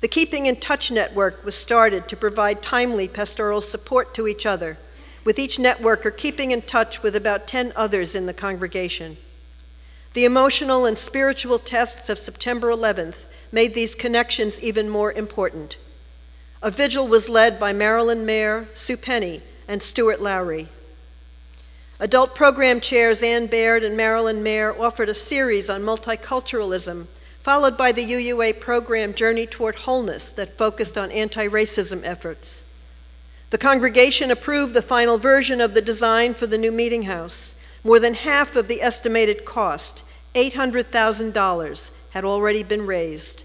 The 0.01 0.09
Keeping 0.09 0.47
in 0.47 0.57
Touch 0.57 0.93
Network 0.93 1.45
was 1.45 1.57
started 1.57 2.09
to 2.09 2.17
provide 2.17 2.63
timely 2.63 3.09
pastoral 3.09 3.61
support 3.61 4.15
to 4.15 4.29
each 4.29 4.47
other, 4.47 4.79
with 5.25 5.41
each 5.41 5.57
networker 5.57 6.17
keeping 6.17 6.53
in 6.53 6.63
touch 6.63 7.03
with 7.03 7.17
about 7.17 7.49
10 7.49 7.73
others 7.75 8.15
in 8.15 8.27
the 8.27 8.33
congregation. 8.33 9.17
The 10.15 10.25
emotional 10.25 10.87
and 10.87 10.97
spiritual 10.97 11.59
tests 11.59 12.09
of 12.09 12.19
September 12.19 12.73
11th 12.73 13.27
made 13.51 13.75
these 13.75 13.97
connections 13.97 14.61
even 14.61 14.89
more 14.89 15.13
important. 15.13 15.77
A 16.63 16.71
vigil 16.71 17.09
was 17.09 17.29
led 17.29 17.59
by 17.59 17.73
Marilyn 17.73 18.25
Mayer, 18.25 18.69
Sue 18.75 18.97
Penny, 18.97 19.43
and 19.67 19.83
Stuart 19.83 20.21
Lowry. 20.21 20.69
Adult 21.99 22.37
program 22.37 22.81
chairs 22.81 23.25
Ann 23.25 23.49
Baird 23.49 23.83
and 23.83 23.97
Marilyn 23.97 24.45
Mayer 24.45 24.81
offered 24.81 25.09
a 25.09 25.15
series 25.15 25.69
on 25.69 25.83
multiculturalism, 25.83 27.09
followed 27.49 27.79
by 27.79 27.91
the 27.91 28.05
UUA 28.05 28.61
program 28.61 29.15
Journey 29.15 29.47
Toward 29.47 29.75
Wholeness 29.77 30.35
that 30.35 30.59
focused 30.59 30.99
on 30.99 31.11
anti 31.11 31.49
racism 31.49 32.03
efforts. 32.05 32.63
The 33.49 33.57
congregation 33.57 34.31
approved 34.31 34.75
the 34.75 34.83
final 34.83 35.17
version 35.17 35.59
of 35.63 35.73
the 35.73 35.81
design 35.81 36.35
for 36.35 36.47
the 36.47 36.59
new 36.59 36.71
meeting 36.71 37.05
house. 37.05 37.55
More 37.83 37.99
than 37.99 38.13
half 38.13 38.55
of 38.55 38.69
the 38.69 38.83
estimated 38.83 39.47
cost, 39.47 40.03
$800,000, 40.35 41.91
had 42.11 42.23
already 42.23 42.63
been 42.63 42.85
raised. 42.85 43.45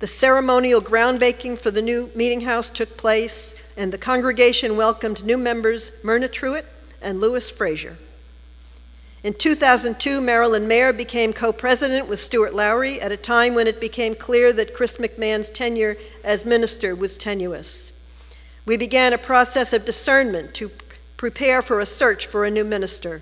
The 0.00 0.06
ceremonial 0.06 0.82
groundbreaking 0.82 1.56
for 1.56 1.70
the 1.70 1.80
new 1.80 2.10
meeting 2.14 2.42
house 2.42 2.68
took 2.68 2.98
place, 2.98 3.54
and 3.78 3.94
the 3.94 3.96
congregation 3.96 4.76
welcomed 4.76 5.24
new 5.24 5.38
members 5.38 5.90
Myrna 6.02 6.28
Truitt 6.28 6.66
and 7.00 7.18
Louis 7.18 7.48
Frazier. 7.48 7.96
In 9.26 9.34
2002, 9.34 10.20
Marilyn 10.20 10.68
Mayer 10.68 10.92
became 10.92 11.32
co 11.32 11.52
president 11.52 12.06
with 12.06 12.20
Stuart 12.20 12.54
Lowry 12.54 13.00
at 13.00 13.10
a 13.10 13.16
time 13.16 13.54
when 13.54 13.66
it 13.66 13.80
became 13.80 14.14
clear 14.14 14.52
that 14.52 14.72
Chris 14.72 14.98
McMahon's 14.98 15.50
tenure 15.50 15.96
as 16.22 16.44
minister 16.44 16.94
was 16.94 17.18
tenuous. 17.18 17.90
We 18.66 18.76
began 18.76 19.12
a 19.12 19.18
process 19.18 19.72
of 19.72 19.84
discernment 19.84 20.54
to 20.54 20.70
prepare 21.16 21.60
for 21.60 21.80
a 21.80 21.86
search 21.86 22.24
for 22.28 22.44
a 22.44 22.52
new 22.52 22.62
minister. 22.62 23.20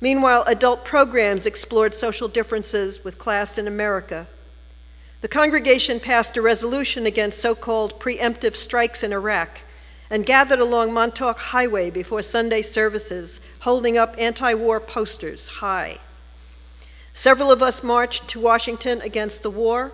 Meanwhile, 0.00 0.44
adult 0.46 0.86
programs 0.86 1.44
explored 1.44 1.94
social 1.94 2.28
differences 2.28 3.04
with 3.04 3.18
class 3.18 3.58
in 3.58 3.68
America. 3.68 4.28
The 5.20 5.28
congregation 5.28 6.00
passed 6.00 6.38
a 6.38 6.40
resolution 6.40 7.04
against 7.04 7.38
so 7.38 7.54
called 7.54 8.00
preemptive 8.00 8.56
strikes 8.56 9.02
in 9.02 9.12
Iraq 9.12 9.60
and 10.08 10.24
gathered 10.24 10.60
along 10.60 10.94
Montauk 10.94 11.38
Highway 11.38 11.90
before 11.90 12.22
Sunday 12.22 12.62
services, 12.62 13.40
holding 13.68 13.98
up 13.98 14.14
anti 14.16 14.54
war 14.54 14.80
posters 14.80 15.46
high. 15.60 15.98
Several 17.12 17.52
of 17.52 17.60
us 17.62 17.82
marched 17.82 18.26
to 18.26 18.40
Washington 18.40 19.02
against 19.02 19.42
the 19.42 19.50
war. 19.50 19.92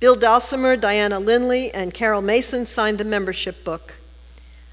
Bill 0.00 0.16
Dulcimer, 0.16 0.76
Diana 0.76 1.20
Lindley, 1.20 1.72
and 1.72 1.94
Carol 1.94 2.22
Mason 2.22 2.66
signed 2.66 2.98
the 2.98 3.04
membership 3.04 3.62
book. 3.62 3.94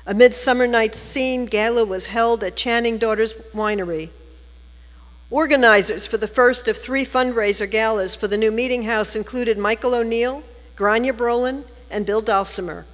A 0.08 0.16
Midsummer 0.16 0.66
Night's 0.66 0.98
Scene 0.98 1.46
gala 1.46 1.86
was 1.86 2.08
held 2.08 2.44
at 2.44 2.56
Channing 2.56 2.98
Daughters 2.98 3.34
Winery. 3.54 4.10
Organizers 5.30 6.08
for 6.08 6.18
the 6.18 6.28
first 6.28 6.68
of 6.68 6.80
three 6.80 7.06
fundraiser 7.06 7.70
galas 7.70 8.16
for 8.16 8.28
the 8.28 8.38
new 8.40 8.52
meeting 8.52 8.86
house 8.86 9.16
included 9.16 9.60
Michael 9.60 9.94
O'Neill, 9.94 10.42
Grania 10.76 11.14
Brolin, 11.14 11.64
and 11.92 12.08
Bill 12.08 12.22
Dulcimer. 12.22 12.88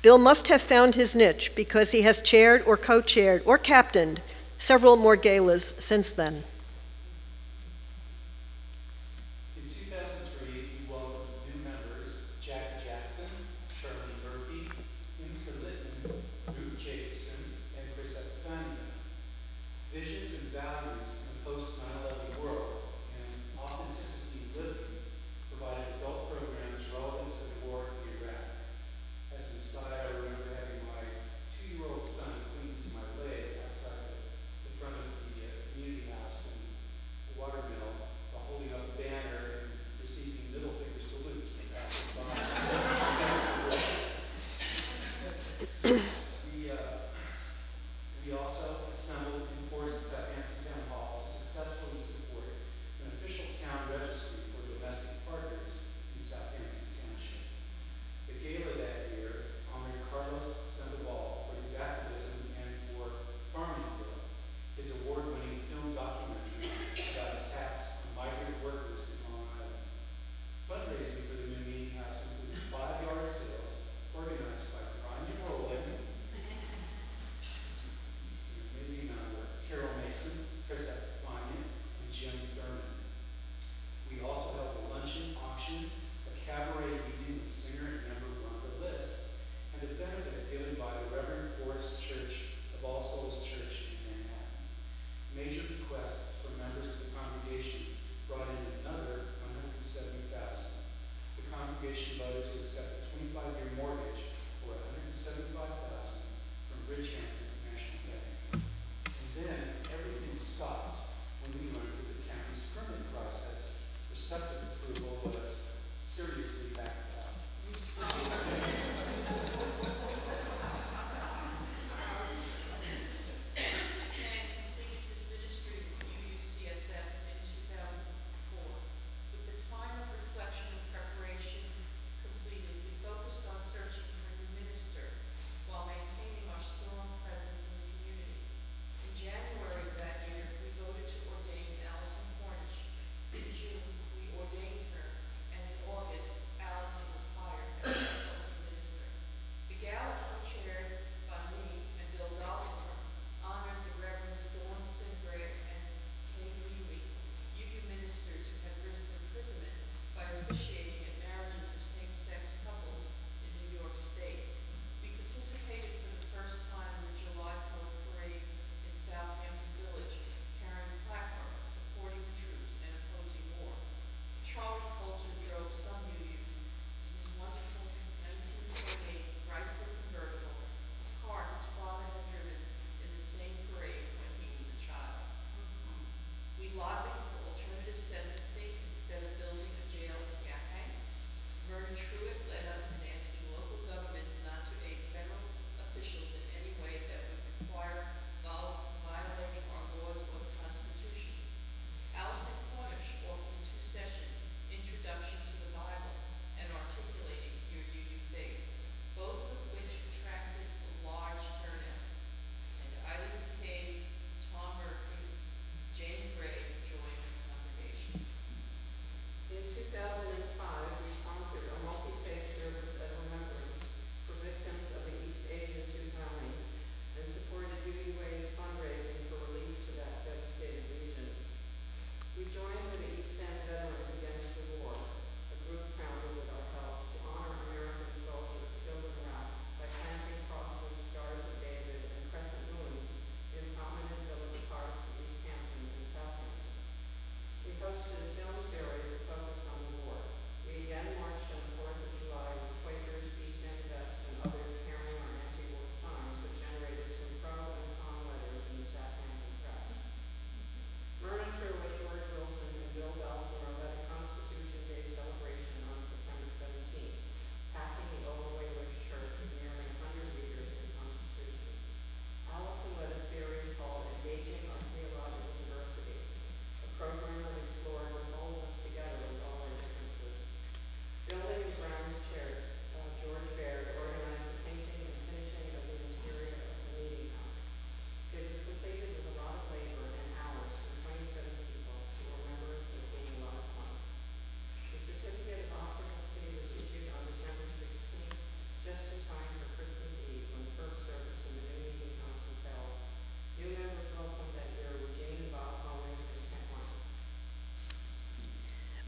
Bill 0.00 0.16
must 0.16 0.48
have 0.48 0.62
found 0.62 0.94
his 0.94 1.14
niche 1.14 1.52
because 1.54 1.90
he 1.90 2.00
has 2.00 2.22
chaired 2.22 2.62
or 2.64 2.78
co 2.78 3.02
chaired 3.02 3.42
or 3.44 3.58
captained 3.58 4.22
several 4.58 4.96
more 4.96 5.16
galas 5.16 5.74
since 5.78 6.12
then. 6.12 6.44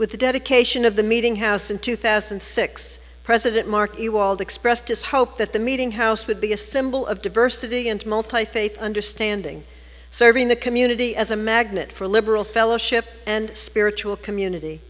With 0.01 0.13
the 0.13 0.17
dedication 0.17 0.87
of 0.87 0.97
the 0.97 1.03
Meeting 1.03 1.37
House 1.37 1.71
in 1.71 1.79
2006, 1.79 3.01
President 3.23 3.69
Mark 3.69 3.99
Ewald 3.99 4.41
expressed 4.41 4.89
his 4.89 5.05
hope 5.05 5.37
that 5.37 5.53
the 5.53 5.59
Meeting 5.59 5.93
House 5.93 6.27
would 6.27 6.41
be 6.41 6.55
a 6.55 6.57
symbol 6.57 7.07
of 7.07 7.21
diversity 7.21 7.87
and 7.87 8.07
multi 8.07 8.47
faith 8.47 8.79
understanding, 8.79 9.63
serving 10.11 10.49
the 10.49 10.57
community 10.57 11.15
as 11.15 11.31
a 11.31 11.37
magnet 11.37 11.93
for 11.93 12.09
liberal 12.09 12.45
fellowship 12.45 13.05
and 13.27 13.55
spiritual 13.55 14.17
community. 14.17 14.81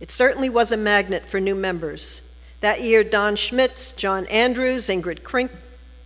It 0.00 0.10
certainly 0.10 0.50
was 0.50 0.72
a 0.72 0.76
magnet 0.76 1.24
for 1.24 1.38
new 1.38 1.54
members. 1.54 2.20
That 2.62 2.82
year, 2.82 3.04
Don 3.04 3.36
Schmitz, 3.36 3.92
John 3.92 4.26
Andrews, 4.26 4.88
Ingrid 4.88 5.22
Krink, 5.22 5.52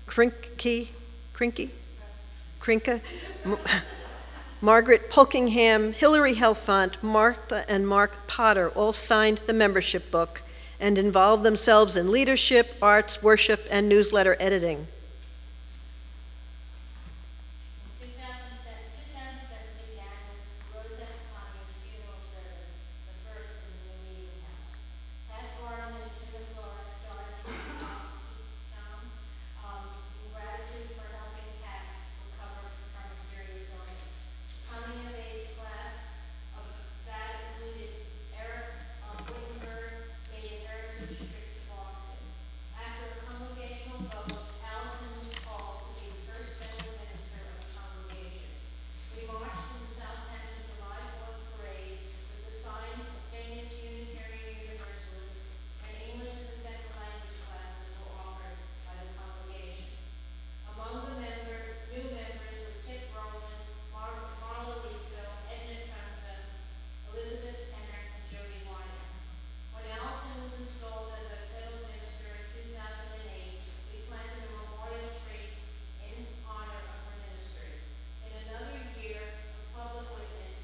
Krinke, 0.06 0.88
Krinke, 1.34 1.70
Krinka, 2.60 3.00
M- 3.46 3.56
Margaret 4.62 5.08
Pulkingham, 5.10 5.94
Hilary 5.94 6.34
Helfont, 6.34 7.02
Martha 7.02 7.64
and 7.68 7.88
Mark 7.88 8.26
Potter 8.26 8.68
all 8.70 8.92
signed 8.92 9.38
the 9.46 9.54
membership 9.54 10.10
book 10.10 10.42
and 10.78 10.98
involved 10.98 11.44
themselves 11.44 11.96
in 11.96 12.10
leadership, 12.10 12.76
arts, 12.82 13.22
worship, 13.22 13.66
and 13.70 13.88
newsletter 13.88 14.36
editing. 14.38 14.86
2007, 18.00 18.68
2007 19.16 19.64
began 19.80 20.12
with 20.28 20.44
Rosette 20.76 21.20
Connor's 21.32 21.72
funeral 21.80 22.20
service, 22.20 22.76
the 23.08 23.16
first 23.24 23.48
in 23.64 23.64
the 23.64 23.96
new 23.96 24.00
meeting 24.08 24.44
house. 24.44 24.76
Pat 25.32 25.56
Garland 25.56 25.96
and 26.04 26.12
Tuna 26.20 26.44
Flores 26.52 26.84
started 27.00 27.48
some, 27.48 29.08
um, 29.64 29.84
in 30.20 30.28
gratitude 30.36 30.92
for 30.96 31.08
helping 31.16 31.48
Pat 31.64 31.96
recover 32.28 32.68
from 32.92 33.04
a 33.08 33.16
serious 33.16 33.68
illness. 33.72 34.24
Coming 34.68 35.12
of 35.12 35.16
age 35.16 35.52
class 35.60 36.08
of 36.56 36.64
that 37.04 37.52
included 37.52 37.92
Eric 38.32 38.80
um, 39.04 39.20
Wittenberg, 39.28 40.08
made 40.32 40.56
a 40.56 40.72
heritage 40.72 41.20
trip 41.20 41.46
to 41.52 41.60
Boston. 41.68 42.16
After 42.76 43.04
a 43.04 43.16
congregational 43.28 44.00
vote, 44.08 44.48
Allison 44.64 45.10
was 45.20 45.30
called 45.44 45.84
to 45.84 46.00
be 46.00 46.08
the 46.12 46.22
first 46.32 46.52
central 46.60 46.92
minister 46.96 47.40
of 47.44 47.56
the 47.60 47.68
congregation. 47.76 48.48
We 49.16 49.20
marched 49.28 49.68
in 49.74 49.80
the 49.84 49.92
Southampton 50.00 50.64
July 50.70 51.02
Fourth 51.20 51.40
Parade 51.58 52.00
with 52.30 52.42
the 52.48 52.54
signs 52.54 53.04
of 53.04 53.16
famous 53.34 53.68
Unitarian 53.80 54.70
Universalists, 54.70 55.44
and 55.84 55.92
English 56.08 56.36
as 56.40 56.48
a 56.56 56.58
second 56.64 56.94
language 56.96 57.36
classes 57.44 57.86
were 58.00 58.12
offered 58.16 58.56
by 58.86 58.94
the 59.02 59.08
congregation. 59.18 59.90
Among 60.72 60.94
the 61.10 61.16
member, 61.20 61.58
new 61.92 62.06
members 62.16 62.56
were 62.64 62.76
Tip 62.86 63.02
Rowland, 63.12 63.60
Mar- 63.92 64.30
Marla 64.40 64.80
Liso, 64.88 65.20
Edna 65.52 65.76
Trunza, 65.90 66.34
Elizabeth 67.12 67.68
Tenner, 67.68 68.00
and 68.14 68.24
Jody 68.30 68.62
Weiner. 68.64 69.04
When 69.76 69.84
Allison 69.90 70.34
was 70.46 70.54
installed 70.64 71.12
as 71.18 71.26
our 71.34 71.44
settled 71.50 71.84
minister 71.90 72.30
in 72.30 72.44
two 72.54 72.66
thousand 72.72 73.10
and 73.20 73.28
eight, 73.34 73.60
we 73.92 74.06
planted 74.08 74.46
a 74.46 74.50
memorial 74.56 75.10
tree 75.26 75.50
in 76.06 76.16
honor 76.46 76.80
of 76.86 76.96
her 77.10 77.16
ministry. 77.26 77.74
In 78.26 78.32
another 78.48 78.78
year 78.98 79.20
of 79.26 79.62
public 79.74 80.06
witness, 80.14 80.54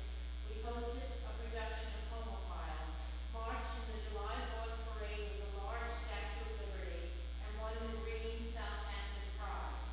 we 0.49 0.63
hosted 0.63 1.07
a 1.27 1.33
production 1.41 1.91
of 1.99 2.05
Homophile, 2.15 2.87
marched 3.35 3.75
in 3.83 3.85
the 3.95 4.01
July 4.11 4.37
Fourth 4.55 4.77
Parade 4.95 5.43
with 5.43 5.51
a 5.51 5.53
large 5.63 5.91
Statue 5.91 6.47
of 6.47 6.53
Liberty, 6.63 7.11
and 7.43 7.51
won 7.61 7.75
the 7.83 7.97
Green 8.07 8.43
Southampton 8.47 9.27
Prize, 9.39 9.85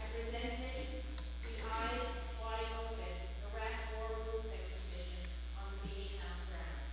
and 0.00 0.08
presented 0.12 1.00
the 1.44 1.54
Eyes 1.66 2.06
Wide 2.40 2.70
Open 2.84 3.14
Iraq 3.52 3.76
War 3.96 4.10
Boots 4.28 4.50
exhibition 4.52 5.24
on 5.58 5.66
the 5.72 5.78
Meeting 5.88 6.18
House 6.20 6.42
grounds. 6.50 6.92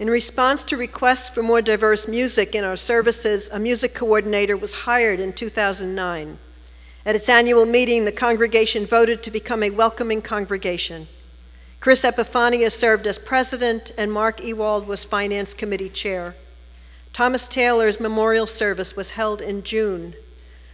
In 0.00 0.08
response 0.08 0.64
to 0.64 0.78
requests 0.78 1.28
for 1.28 1.42
more 1.42 1.60
diverse 1.60 2.08
music 2.08 2.54
in 2.54 2.64
our 2.64 2.78
services, 2.78 3.50
a 3.52 3.58
music 3.58 3.94
coordinator 3.94 4.56
was 4.56 4.74
hired 4.74 5.20
in 5.20 5.34
2009. 5.34 6.38
At 7.04 7.16
its 7.16 7.28
annual 7.28 7.66
meeting, 7.66 8.06
the 8.06 8.10
congregation 8.10 8.86
voted 8.86 9.22
to 9.22 9.30
become 9.30 9.62
a 9.62 9.68
welcoming 9.68 10.22
congregation. 10.22 11.06
Chris 11.80 12.02
Epifania 12.02 12.72
served 12.72 13.06
as 13.06 13.18
president, 13.18 13.92
and 13.98 14.10
Mark 14.10 14.42
Ewald 14.42 14.86
was 14.86 15.04
finance 15.04 15.52
committee 15.52 15.90
chair. 15.90 16.34
Thomas 17.12 17.46
Taylor's 17.46 18.00
memorial 18.00 18.46
service 18.46 18.96
was 18.96 19.10
held 19.10 19.42
in 19.42 19.62
June. 19.62 20.14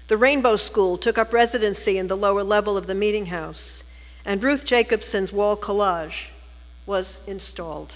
The 0.07 0.17
Rainbow 0.17 0.55
School 0.55 0.97
took 0.97 1.19
up 1.19 1.33
residency 1.33 1.99
in 1.99 2.07
the 2.07 2.17
lower 2.17 2.45
level 2.45 2.77
of 2.77 2.87
the 2.87 2.95
meeting 2.95 3.27
house, 3.27 3.83
and 4.25 4.41
Ruth 4.41 4.65
Jacobson's 4.65 5.33
wall 5.33 5.57
collage 5.57 6.29
was 6.87 7.23
installed. 7.27 7.95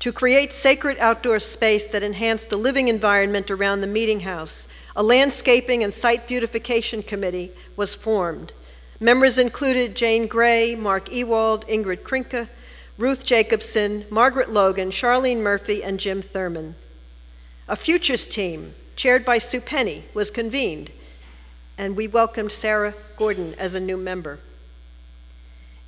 To 0.00 0.12
create 0.12 0.54
sacred 0.54 0.96
outdoor 0.98 1.40
space 1.40 1.86
that 1.88 2.02
enhanced 2.02 2.48
the 2.48 2.56
living 2.56 2.88
environment 2.88 3.50
around 3.50 3.82
the 3.82 3.86
meeting 3.86 4.20
house, 4.20 4.66
a 4.96 5.02
landscaping 5.02 5.84
and 5.84 5.92
site 5.92 6.26
beautification 6.26 7.02
committee 7.02 7.52
was 7.76 7.94
formed. 7.94 8.54
Members 8.98 9.36
included 9.36 9.94
Jane 9.94 10.26
Gray, 10.26 10.74
Mark 10.74 11.12
Ewald, 11.12 11.66
Ingrid 11.66 11.98
Krinke, 12.02 12.48
Ruth 12.96 13.24
Jacobson, 13.26 14.06
Margaret 14.08 14.50
Logan, 14.50 14.90
Charlene 14.90 15.42
Murphy, 15.42 15.84
and 15.84 16.00
Jim 16.00 16.22
Thurman. 16.22 16.76
A 17.68 17.76
futures 17.76 18.26
team, 18.26 18.74
chaired 18.96 19.26
by 19.26 19.36
Sue 19.36 19.60
Penny, 19.60 20.04
was 20.14 20.30
convened, 20.30 20.90
and 21.76 21.94
we 21.94 22.08
welcomed 22.08 22.52
Sarah 22.52 22.94
Gordon 23.18 23.54
as 23.58 23.74
a 23.74 23.80
new 23.80 23.98
member. 23.98 24.38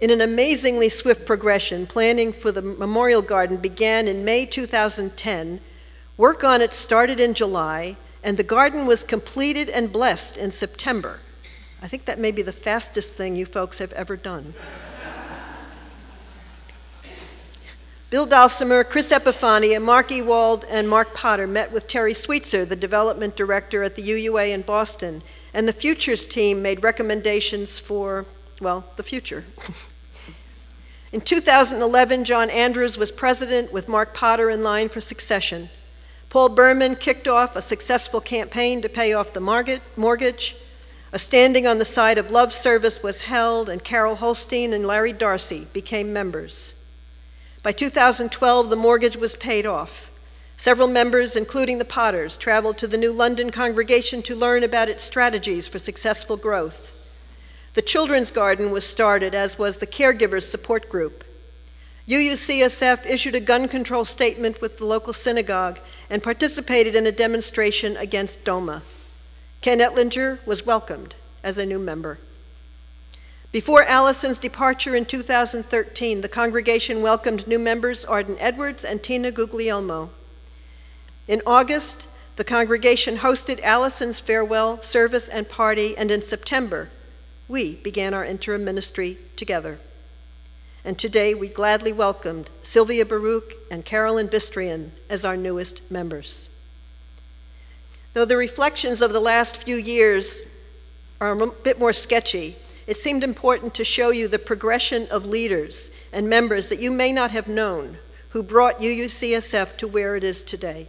In 0.02 0.10
an 0.10 0.20
amazingly 0.20 0.88
swift 0.88 1.24
progression, 1.24 1.86
planning 1.86 2.32
for 2.32 2.50
the 2.50 2.60
Memorial 2.60 3.22
Garden 3.22 3.56
began 3.56 4.08
in 4.08 4.24
May 4.24 4.44
2010. 4.44 5.60
Work 6.16 6.42
on 6.42 6.60
it 6.60 6.74
started 6.74 7.20
in 7.20 7.34
July, 7.34 7.96
and 8.24 8.36
the 8.36 8.42
garden 8.42 8.86
was 8.86 9.04
completed 9.04 9.70
and 9.70 9.92
blessed 9.92 10.36
in 10.36 10.50
September. 10.50 11.20
I 11.80 11.86
think 11.86 12.06
that 12.06 12.18
may 12.18 12.32
be 12.32 12.42
the 12.42 12.52
fastest 12.52 13.14
thing 13.14 13.36
you 13.36 13.46
folks 13.46 13.78
have 13.78 13.92
ever 13.92 14.16
done. 14.16 14.54
Bill 18.10 18.26
Dulcimer, 18.26 18.82
Chris 18.82 19.12
Epifania, 19.12 19.80
Mark 19.80 20.10
Ewald, 20.10 20.64
and 20.68 20.88
Mark 20.88 21.14
Potter 21.14 21.46
met 21.46 21.70
with 21.70 21.86
Terry 21.86 22.12
Sweetser, 22.12 22.64
the 22.64 22.74
development 22.74 23.36
director 23.36 23.84
at 23.84 23.94
the 23.94 24.02
UUA 24.02 24.52
in 24.52 24.62
Boston, 24.62 25.22
and 25.54 25.68
the 25.68 25.72
Futures 25.72 26.26
team 26.26 26.60
made 26.60 26.82
recommendations 26.82 27.78
for, 27.78 28.26
well, 28.60 28.84
the 28.96 29.04
future. 29.04 29.44
In 31.12 31.20
2011, 31.20 32.24
John 32.24 32.48
Andrews 32.48 32.96
was 32.96 33.10
president 33.10 33.70
with 33.70 33.86
Mark 33.86 34.14
Potter 34.14 34.48
in 34.48 34.62
line 34.62 34.88
for 34.88 35.02
succession. 35.02 35.68
Paul 36.30 36.48
Berman 36.48 36.96
kicked 36.96 37.28
off 37.28 37.54
a 37.54 37.60
successful 37.60 38.22
campaign 38.22 38.80
to 38.80 38.88
pay 38.88 39.12
off 39.12 39.34
the 39.34 39.82
mortgage. 39.96 40.56
A 41.12 41.18
standing 41.18 41.66
on 41.66 41.76
the 41.76 41.84
side 41.84 42.16
of 42.16 42.30
love 42.30 42.54
service 42.54 43.02
was 43.02 43.20
held, 43.22 43.68
and 43.68 43.84
Carol 43.84 44.16
Holstein 44.16 44.72
and 44.72 44.86
Larry 44.86 45.12
Darcy 45.12 45.66
became 45.74 46.14
members. 46.14 46.72
By 47.62 47.72
2012, 47.72 48.70
the 48.70 48.76
mortgage 48.76 49.18
was 49.18 49.36
paid 49.36 49.66
off. 49.66 50.10
Several 50.56 50.88
members, 50.88 51.36
including 51.36 51.76
the 51.76 51.84
Potters, 51.84 52.38
traveled 52.38 52.78
to 52.78 52.86
the 52.86 52.96
new 52.96 53.12
London 53.12 53.50
congregation 53.50 54.22
to 54.22 54.34
learn 54.34 54.62
about 54.62 54.88
its 54.88 55.04
strategies 55.04 55.68
for 55.68 55.78
successful 55.78 56.38
growth. 56.38 57.01
The 57.74 57.82
Children's 57.82 58.30
Garden 58.30 58.70
was 58.70 58.86
started, 58.86 59.34
as 59.34 59.58
was 59.58 59.78
the 59.78 59.86
Caregivers 59.86 60.42
Support 60.42 60.90
Group. 60.90 61.24
UUCSF 62.06 63.06
issued 63.06 63.34
a 63.34 63.40
gun 63.40 63.66
control 63.66 64.04
statement 64.04 64.60
with 64.60 64.76
the 64.76 64.84
local 64.84 65.14
synagogue 65.14 65.78
and 66.10 66.22
participated 66.22 66.94
in 66.94 67.06
a 67.06 67.12
demonstration 67.12 67.96
against 67.96 68.44
DOMA. 68.44 68.82
Ken 69.62 69.78
Etlinger 69.78 70.44
was 70.44 70.66
welcomed 70.66 71.14
as 71.42 71.56
a 71.56 71.64
new 71.64 71.78
member. 71.78 72.18
Before 73.52 73.84
Allison's 73.84 74.38
departure 74.38 74.94
in 74.94 75.06
2013, 75.06 76.20
the 76.20 76.28
congregation 76.28 77.00
welcomed 77.00 77.46
new 77.46 77.58
members 77.58 78.04
Arden 78.04 78.36
Edwards 78.38 78.84
and 78.84 79.02
Tina 79.02 79.30
Guglielmo. 79.30 80.10
In 81.26 81.40
August, 81.46 82.06
the 82.36 82.44
congregation 82.44 83.18
hosted 83.18 83.62
Allison's 83.62 84.20
farewell 84.20 84.82
service 84.82 85.28
and 85.28 85.48
party, 85.48 85.96
and 85.96 86.10
in 86.10 86.20
September, 86.20 86.90
we 87.52 87.74
began 87.76 88.14
our 88.14 88.24
interim 88.24 88.64
ministry 88.64 89.18
together. 89.36 89.78
And 90.86 90.98
today 90.98 91.34
we 91.34 91.48
gladly 91.48 91.92
welcomed 91.92 92.48
Sylvia 92.62 93.04
Baruch 93.04 93.52
and 93.70 93.84
Carolyn 93.84 94.28
Bistrian 94.28 94.90
as 95.10 95.26
our 95.26 95.36
newest 95.36 95.82
members. 95.90 96.48
Though 98.14 98.24
the 98.24 98.38
reflections 98.38 99.02
of 99.02 99.12
the 99.12 99.20
last 99.20 99.58
few 99.58 99.76
years 99.76 100.42
are 101.20 101.32
a 101.32 101.46
bit 101.46 101.78
more 101.78 101.92
sketchy, 101.92 102.56
it 102.86 102.96
seemed 102.96 103.22
important 103.22 103.74
to 103.74 103.84
show 103.84 104.10
you 104.10 104.28
the 104.28 104.38
progression 104.38 105.06
of 105.08 105.26
leaders 105.26 105.90
and 106.10 106.30
members 106.30 106.70
that 106.70 106.80
you 106.80 106.90
may 106.90 107.12
not 107.12 107.32
have 107.32 107.48
known 107.48 107.98
who 108.30 108.42
brought 108.42 108.80
UUCSF 108.80 109.76
to 109.76 109.86
where 109.86 110.16
it 110.16 110.24
is 110.24 110.42
today. 110.42 110.88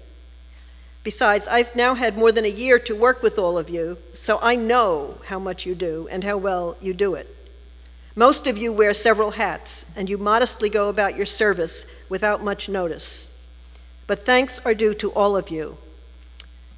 Besides, 1.04 1.48
I've 1.48 1.76
now 1.76 1.96
had 1.96 2.18
more 2.18 2.32
than 2.32 2.46
a 2.46 2.50
year 2.50 2.80
to 2.80 2.96
work 2.96 3.22
with 3.22 3.38
all 3.38 3.58
of 3.58 3.70
you, 3.70 3.98
so 4.14 4.40
I 4.42 4.56
know 4.56 5.18
how 5.26 5.38
much 5.38 5.66
you 5.66 5.76
do 5.76 6.08
and 6.10 6.24
how 6.24 6.38
well 6.38 6.78
you 6.80 6.94
do 6.94 7.14
it. 7.16 7.36
Most 8.16 8.48
of 8.48 8.58
you 8.58 8.72
wear 8.72 8.94
several 8.94 9.32
hats, 9.32 9.86
and 9.96 10.10
you 10.10 10.18
modestly 10.18 10.70
go 10.70 10.88
about 10.88 11.18
your 11.18 11.26
service 11.26 11.86
without 12.08 12.44
much 12.44 12.70
notice. 12.70 13.28
But 14.08 14.26
thanks 14.26 14.60
are 14.60 14.74
due 14.74 14.94
to 14.96 15.12
all 15.12 15.36
of 15.36 15.50
you. 15.50 15.78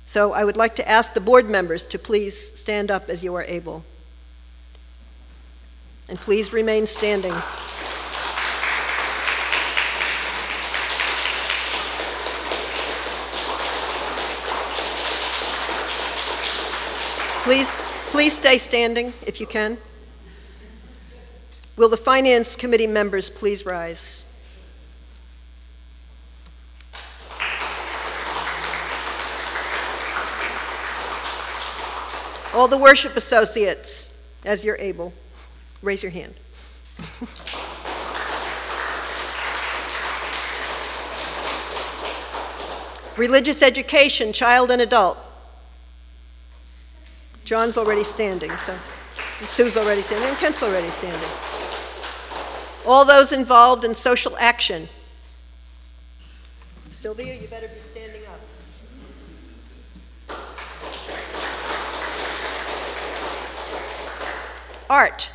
So 0.08 0.34
I 0.34 0.44
would 0.44 0.58
like 0.58 0.76
to 0.78 0.88
ask 0.88 1.14
the 1.14 1.22
board 1.22 1.50
members 1.50 1.86
to 1.88 2.00
please 2.00 2.58
stand 2.58 2.90
up 2.90 3.10
as 3.10 3.24
you 3.24 3.36
are 3.36 3.44
able. 3.44 3.84
And 6.08 6.18
please 6.18 6.54
remain 6.54 6.88
standing. 6.88 7.34
Please, 17.46 17.94
please 18.08 18.34
stay 18.34 18.58
standing 18.58 19.14
if 19.28 19.40
you 19.40 19.46
can. 19.46 19.78
Will 21.78 21.90
the 21.90 21.96
Finance 21.96 22.56
Committee 22.56 22.88
members 22.88 23.30
please 23.30 23.68
rise? 23.68 24.24
All 32.56 32.68
the 32.68 32.80
worship 32.80 33.16
associates, 33.16 34.12
as 34.44 34.66
you're 34.66 34.78
able, 34.80 35.14
raise 35.84 36.02
your 36.02 36.12
hand. 36.12 36.34
Religious 43.18 43.62
education, 43.62 44.34
child 44.34 44.72
and 44.72 44.82
adult. 44.82 45.25
John's 47.46 47.78
already 47.78 48.04
standing, 48.04 48.50
so 48.58 48.76
Sue's 49.42 49.78
already 49.78 50.02
standing, 50.02 50.28
and 50.28 50.38
Kent's 50.40 50.64
already 50.64 50.88
standing. 50.88 51.30
All 52.88 53.06
those 53.06 53.32
involved 53.32 53.86
in 53.86 53.94
social 53.94 54.36
action. 54.40 54.90
Sylvia, 56.90 57.36
you 57.36 57.48
better 57.48 57.68
be 57.68 57.80
standing 57.80 58.24
up. 58.26 58.40
Art. 64.90 65.30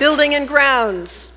Building 0.00 0.34
and 0.34 0.48
grounds. 0.48 1.31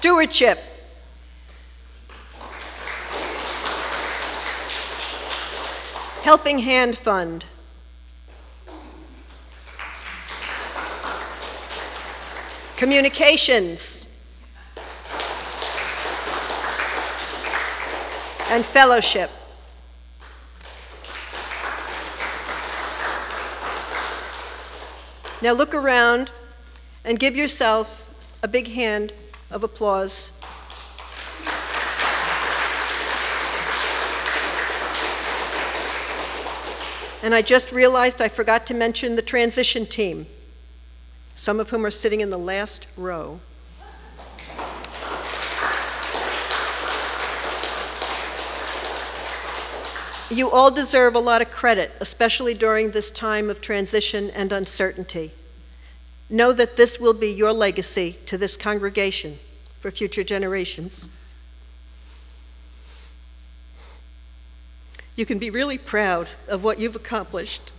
Stewardship. 0.00 0.58
Helping 6.22 6.60
Hand 6.60 6.96
Fund. 6.96 7.44
Communications. 12.78 14.06
And 18.48 18.64
fellowship. 18.64 19.30
Now 25.42 25.52
look 25.52 25.74
around 25.74 26.30
and 27.04 27.18
give 27.18 27.36
yourself 27.36 28.10
a 28.42 28.48
big 28.48 28.68
hand 28.68 29.12
of 29.50 29.64
applause. 29.64 30.32
And 37.22 37.34
I 37.34 37.42
just 37.42 37.70
realized 37.70 38.22
I 38.22 38.28
forgot 38.28 38.66
to 38.68 38.74
mention 38.74 39.16
the 39.16 39.22
transition 39.22 39.84
team, 39.84 40.26
some 41.34 41.60
of 41.60 41.70
whom 41.70 41.84
are 41.84 41.90
sitting 41.90 42.20
in 42.20 42.30
the 42.30 42.38
last 42.38 42.86
row. 42.96 43.40
You 50.30 50.48
all 50.48 50.70
deserve 50.70 51.16
a 51.16 51.18
lot 51.18 51.42
of 51.42 51.50
credit, 51.50 51.92
especially 51.98 52.54
during 52.54 52.92
this 52.92 53.10
time 53.10 53.50
of 53.50 53.60
transition 53.60 54.30
and 54.30 54.52
uncertainty. 54.52 55.32
Know 56.30 56.52
that 56.52 56.76
this 56.76 57.00
will 57.00 57.12
be 57.12 57.28
your 57.28 57.52
legacy 57.52 58.16
to 58.26 58.38
this 58.38 58.56
congregation 58.56 59.38
for 59.80 59.90
future 59.90 60.22
generations. 60.22 61.08
You 65.16 65.26
can 65.26 65.38
be 65.38 65.50
really 65.50 65.76
proud 65.76 66.28
of 66.48 66.62
what 66.62 66.78
you've 66.78 66.96
accomplished. 66.96 67.72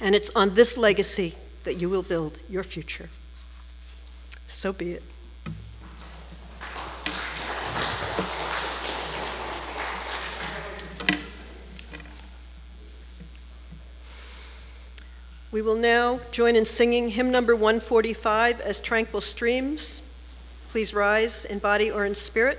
And 0.00 0.14
it's 0.14 0.30
on 0.36 0.54
this 0.54 0.76
legacy 0.76 1.34
that 1.64 1.74
you 1.74 1.88
will 1.88 2.02
build 2.02 2.38
your 2.48 2.62
future. 2.62 3.08
So 4.48 4.72
be 4.72 4.92
it. 4.92 5.02
We 15.50 15.62
will 15.62 15.76
now 15.76 16.20
join 16.30 16.56
in 16.56 16.66
singing 16.66 17.08
hymn 17.08 17.30
number 17.30 17.56
145 17.56 18.60
as 18.60 18.82
Tranquil 18.82 19.22
Streams. 19.22 20.02
Please 20.68 20.92
rise 20.92 21.46
in 21.46 21.58
body 21.58 21.90
or 21.90 22.04
in 22.04 22.14
spirit. 22.14 22.58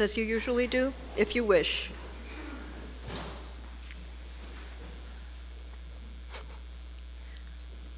As 0.00 0.16
you 0.16 0.24
usually 0.24 0.66
do, 0.66 0.92
if 1.16 1.34
you 1.34 1.44
wish. 1.44 1.90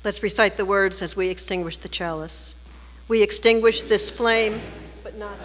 Let's 0.05 0.23
recite 0.23 0.57
the 0.57 0.65
words 0.65 1.03
as 1.03 1.17
we 1.17 1.29
extinguish 1.29 1.77
the 1.77 1.89
chalice. 1.89 2.55
We 3.09 3.23
extinguish 3.23 3.83
this 3.83 4.09
flame, 4.09 4.61
but 5.03 5.17
not. 5.17 5.37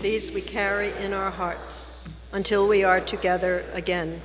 These 0.00 0.32
we 0.32 0.40
carry 0.40 0.92
in 1.04 1.12
our 1.12 1.30
hearts 1.30 2.08
until 2.32 2.66
we 2.66 2.82
are 2.84 3.00
together 3.00 3.66
again. 3.74 4.22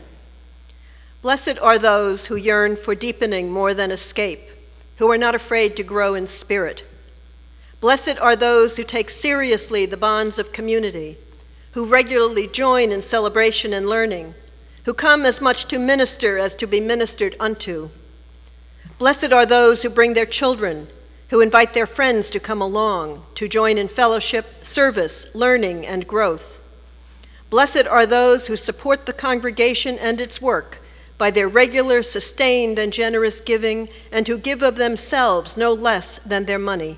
Blessed 1.21 1.59
are 1.59 1.77
those 1.77 2.27
who 2.27 2.37
yearn 2.37 2.77
for 2.77 2.95
deepening 2.95 3.51
more 3.51 3.73
than 3.73 3.91
escape, 3.91 4.41
who 4.97 5.11
are 5.11 5.17
not 5.17 5.35
afraid 5.35 5.75
to 5.75 5.83
grow 5.83 6.15
in 6.15 6.27
spirit. 6.27 6.83
Blessed 7.81 8.17
are 8.19 8.35
those 8.35 8.77
who 8.77 8.83
take 8.83 9.09
seriously 9.09 9.85
the 9.85 9.97
bonds 9.97 10.39
of 10.39 10.51
community, 10.51 11.17
who 11.71 11.85
regularly 11.85 12.47
join 12.47 12.91
in 12.91 13.01
celebration 13.01 13.73
and 13.73 13.87
learning, 13.87 14.33
who 14.85 14.93
come 14.93 15.25
as 15.25 15.41
much 15.41 15.65
to 15.65 15.77
minister 15.77 16.37
as 16.37 16.55
to 16.55 16.67
be 16.67 16.79
ministered 16.79 17.35
unto. 17.39 17.89
Blessed 18.97 19.33
are 19.33 19.45
those 19.45 19.83
who 19.83 19.89
bring 19.89 20.13
their 20.13 20.25
children, 20.25 20.87
who 21.29 21.41
invite 21.41 21.73
their 21.73 21.87
friends 21.87 22.29
to 22.29 22.39
come 22.39 22.61
along, 22.61 23.25
to 23.35 23.47
join 23.47 23.77
in 23.77 23.87
fellowship, 23.87 24.63
service, 24.63 25.25
learning, 25.33 25.85
and 25.85 26.07
growth. 26.07 26.61
Blessed 27.49 27.87
are 27.87 28.05
those 28.05 28.47
who 28.47 28.55
support 28.55 29.05
the 29.05 29.13
congregation 29.13 29.97
and 29.99 30.21
its 30.21 30.41
work 30.41 30.79
by 31.17 31.31
their 31.31 31.47
regular, 31.47 32.03
sustained, 32.03 32.77
and 32.77 32.91
generous 32.91 33.39
giving, 33.39 33.89
and 34.11 34.27
who 34.27 34.37
give 34.37 34.61
of 34.61 34.75
themselves 34.75 35.55
no 35.55 35.71
less 35.71 36.19
than 36.19 36.45
their 36.45 36.59
money. 36.59 36.97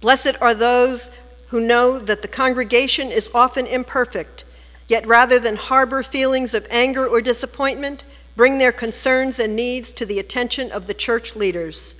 Blessed 0.00 0.34
are 0.40 0.54
those 0.54 1.10
who 1.48 1.60
know 1.60 1.98
that 1.98 2.22
the 2.22 2.28
congregation 2.28 3.10
is 3.10 3.30
often 3.34 3.66
imperfect, 3.66 4.44
yet 4.88 5.06
rather 5.06 5.38
than 5.38 5.56
harbor 5.56 6.02
feelings 6.02 6.54
of 6.54 6.66
anger 6.70 7.06
or 7.06 7.20
disappointment, 7.20 8.04
bring 8.34 8.58
their 8.58 8.72
concerns 8.72 9.38
and 9.38 9.54
needs 9.54 9.92
to 9.92 10.06
the 10.06 10.18
attention 10.18 10.70
of 10.72 10.86
the 10.86 10.94
church 10.94 11.36
leaders. 11.36 11.94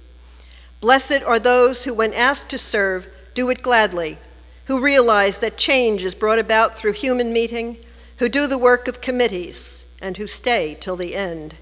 Blessed 0.80 1.22
are 1.22 1.38
those 1.38 1.84
who, 1.84 1.92
when 1.92 2.14
asked 2.14 2.48
to 2.50 2.58
serve, 2.58 3.08
do 3.34 3.50
it 3.50 3.62
gladly, 3.62 4.18
who 4.64 4.80
realize 4.80 5.38
that 5.38 5.58
change 5.58 6.02
is 6.02 6.14
brought 6.14 6.38
about 6.38 6.76
through 6.76 6.92
human 6.92 7.32
meeting, 7.32 7.76
who 8.16 8.28
do 8.28 8.46
the 8.46 8.58
work 8.58 8.88
of 8.88 9.00
committees, 9.00 9.79
and 10.00 10.16
who 10.16 10.26
stay 10.26 10.76
till 10.80 10.96
the 10.96 11.14
end. 11.14 11.56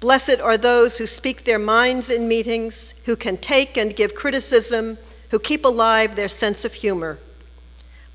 Blessed 0.00 0.40
are 0.40 0.58
those 0.58 0.98
who 0.98 1.06
speak 1.06 1.44
their 1.44 1.58
minds 1.58 2.10
in 2.10 2.26
meetings, 2.26 2.92
who 3.04 3.14
can 3.14 3.36
take 3.36 3.76
and 3.76 3.94
give 3.94 4.14
criticism, 4.14 4.98
who 5.30 5.38
keep 5.38 5.64
alive 5.64 6.16
their 6.16 6.28
sense 6.28 6.64
of 6.64 6.74
humor. 6.74 7.18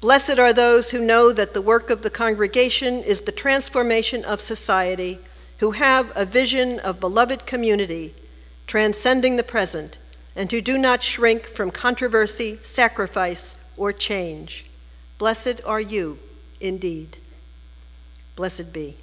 Blessed 0.02 0.38
are 0.38 0.54
those 0.54 0.92
who 0.92 1.00
know 1.00 1.32
that 1.32 1.54
the 1.54 1.62
work 1.62 1.90
of 1.90 2.02
the 2.02 2.10
congregation 2.10 3.02
is 3.04 3.22
the 3.22 3.32
transformation 3.32 4.24
of 4.26 4.42
society, 4.42 5.20
who 5.60 5.72
have 5.72 6.12
a 6.14 6.26
vision 6.26 6.80
of 6.82 7.00
beloved 7.00 7.46
community, 7.46 8.14
transcending 8.68 9.38
the 9.38 9.44
present, 9.44 9.98
and 10.36 10.52
who 10.52 10.62
do 10.62 10.78
not 10.78 11.02
shrink 11.02 11.46
from 11.46 11.72
controversy, 11.72 12.60
sacrifice, 12.62 13.56
or 13.76 13.92
change. 13.92 14.66
Blessed 15.18 15.62
are 15.66 15.82
you, 15.82 16.20
indeed. 16.60 17.18
Blessed 18.36 18.72
be. 18.72 18.98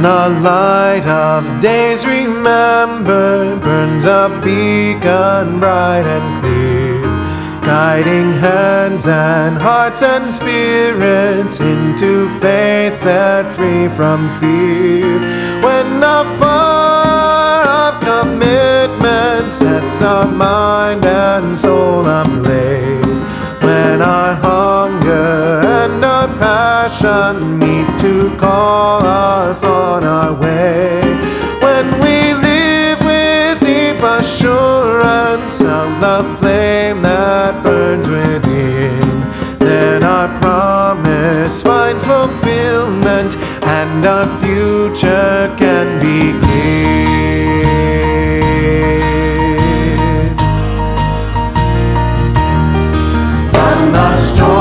The 0.00 0.28
light 0.28 1.06
of 1.06 1.60
days 1.60 2.06
remembered 2.06 3.60
burns 3.60 4.04
a 4.04 4.30
beacon 4.44 5.58
bright 5.58 6.06
and 6.06 6.40
clear, 6.40 7.02
guiding 7.62 8.32
hands 8.34 9.08
and 9.08 9.58
hearts 9.58 10.04
and 10.04 10.32
spirits 10.32 11.58
into 11.58 12.28
faith 12.38 12.94
set 12.94 13.50
free 13.50 13.88
from 13.88 14.30
fear. 14.38 15.18
When 15.66 15.98
the 15.98 16.24
fire 16.38 17.66
of 17.66 18.00
commitment 18.00 19.50
sets 19.50 20.00
our 20.00 20.28
mind 20.28 21.04
and 21.04 21.58
soul 21.58 22.06
ablaze, 22.06 23.20
when 23.64 24.00
our 24.00 24.36
hunger 24.36 25.60
and 25.66 26.04
our 26.04 26.28
passion 26.38 27.58
meet 27.58 27.87
to 28.08 28.34
call 28.38 29.04
us 29.04 29.62
on 29.62 30.02
our 30.02 30.32
way. 30.32 30.98
When 31.64 31.86
we 32.04 32.32
live 32.48 33.00
with 33.04 33.60
deep 33.60 34.00
assurance 34.02 35.60
of 35.60 35.88
the 36.00 36.18
flame 36.38 37.02
that 37.02 37.62
burns 37.62 38.08
within, 38.08 39.08
then 39.58 40.02
our 40.04 40.28
promise 40.40 41.62
finds 41.62 42.06
fulfillment 42.06 43.36
and 43.78 44.06
our 44.06 44.26
future 44.40 45.54
can 45.58 45.86
begin. 46.00 46.38
The 53.98 54.12
stories 54.16 54.57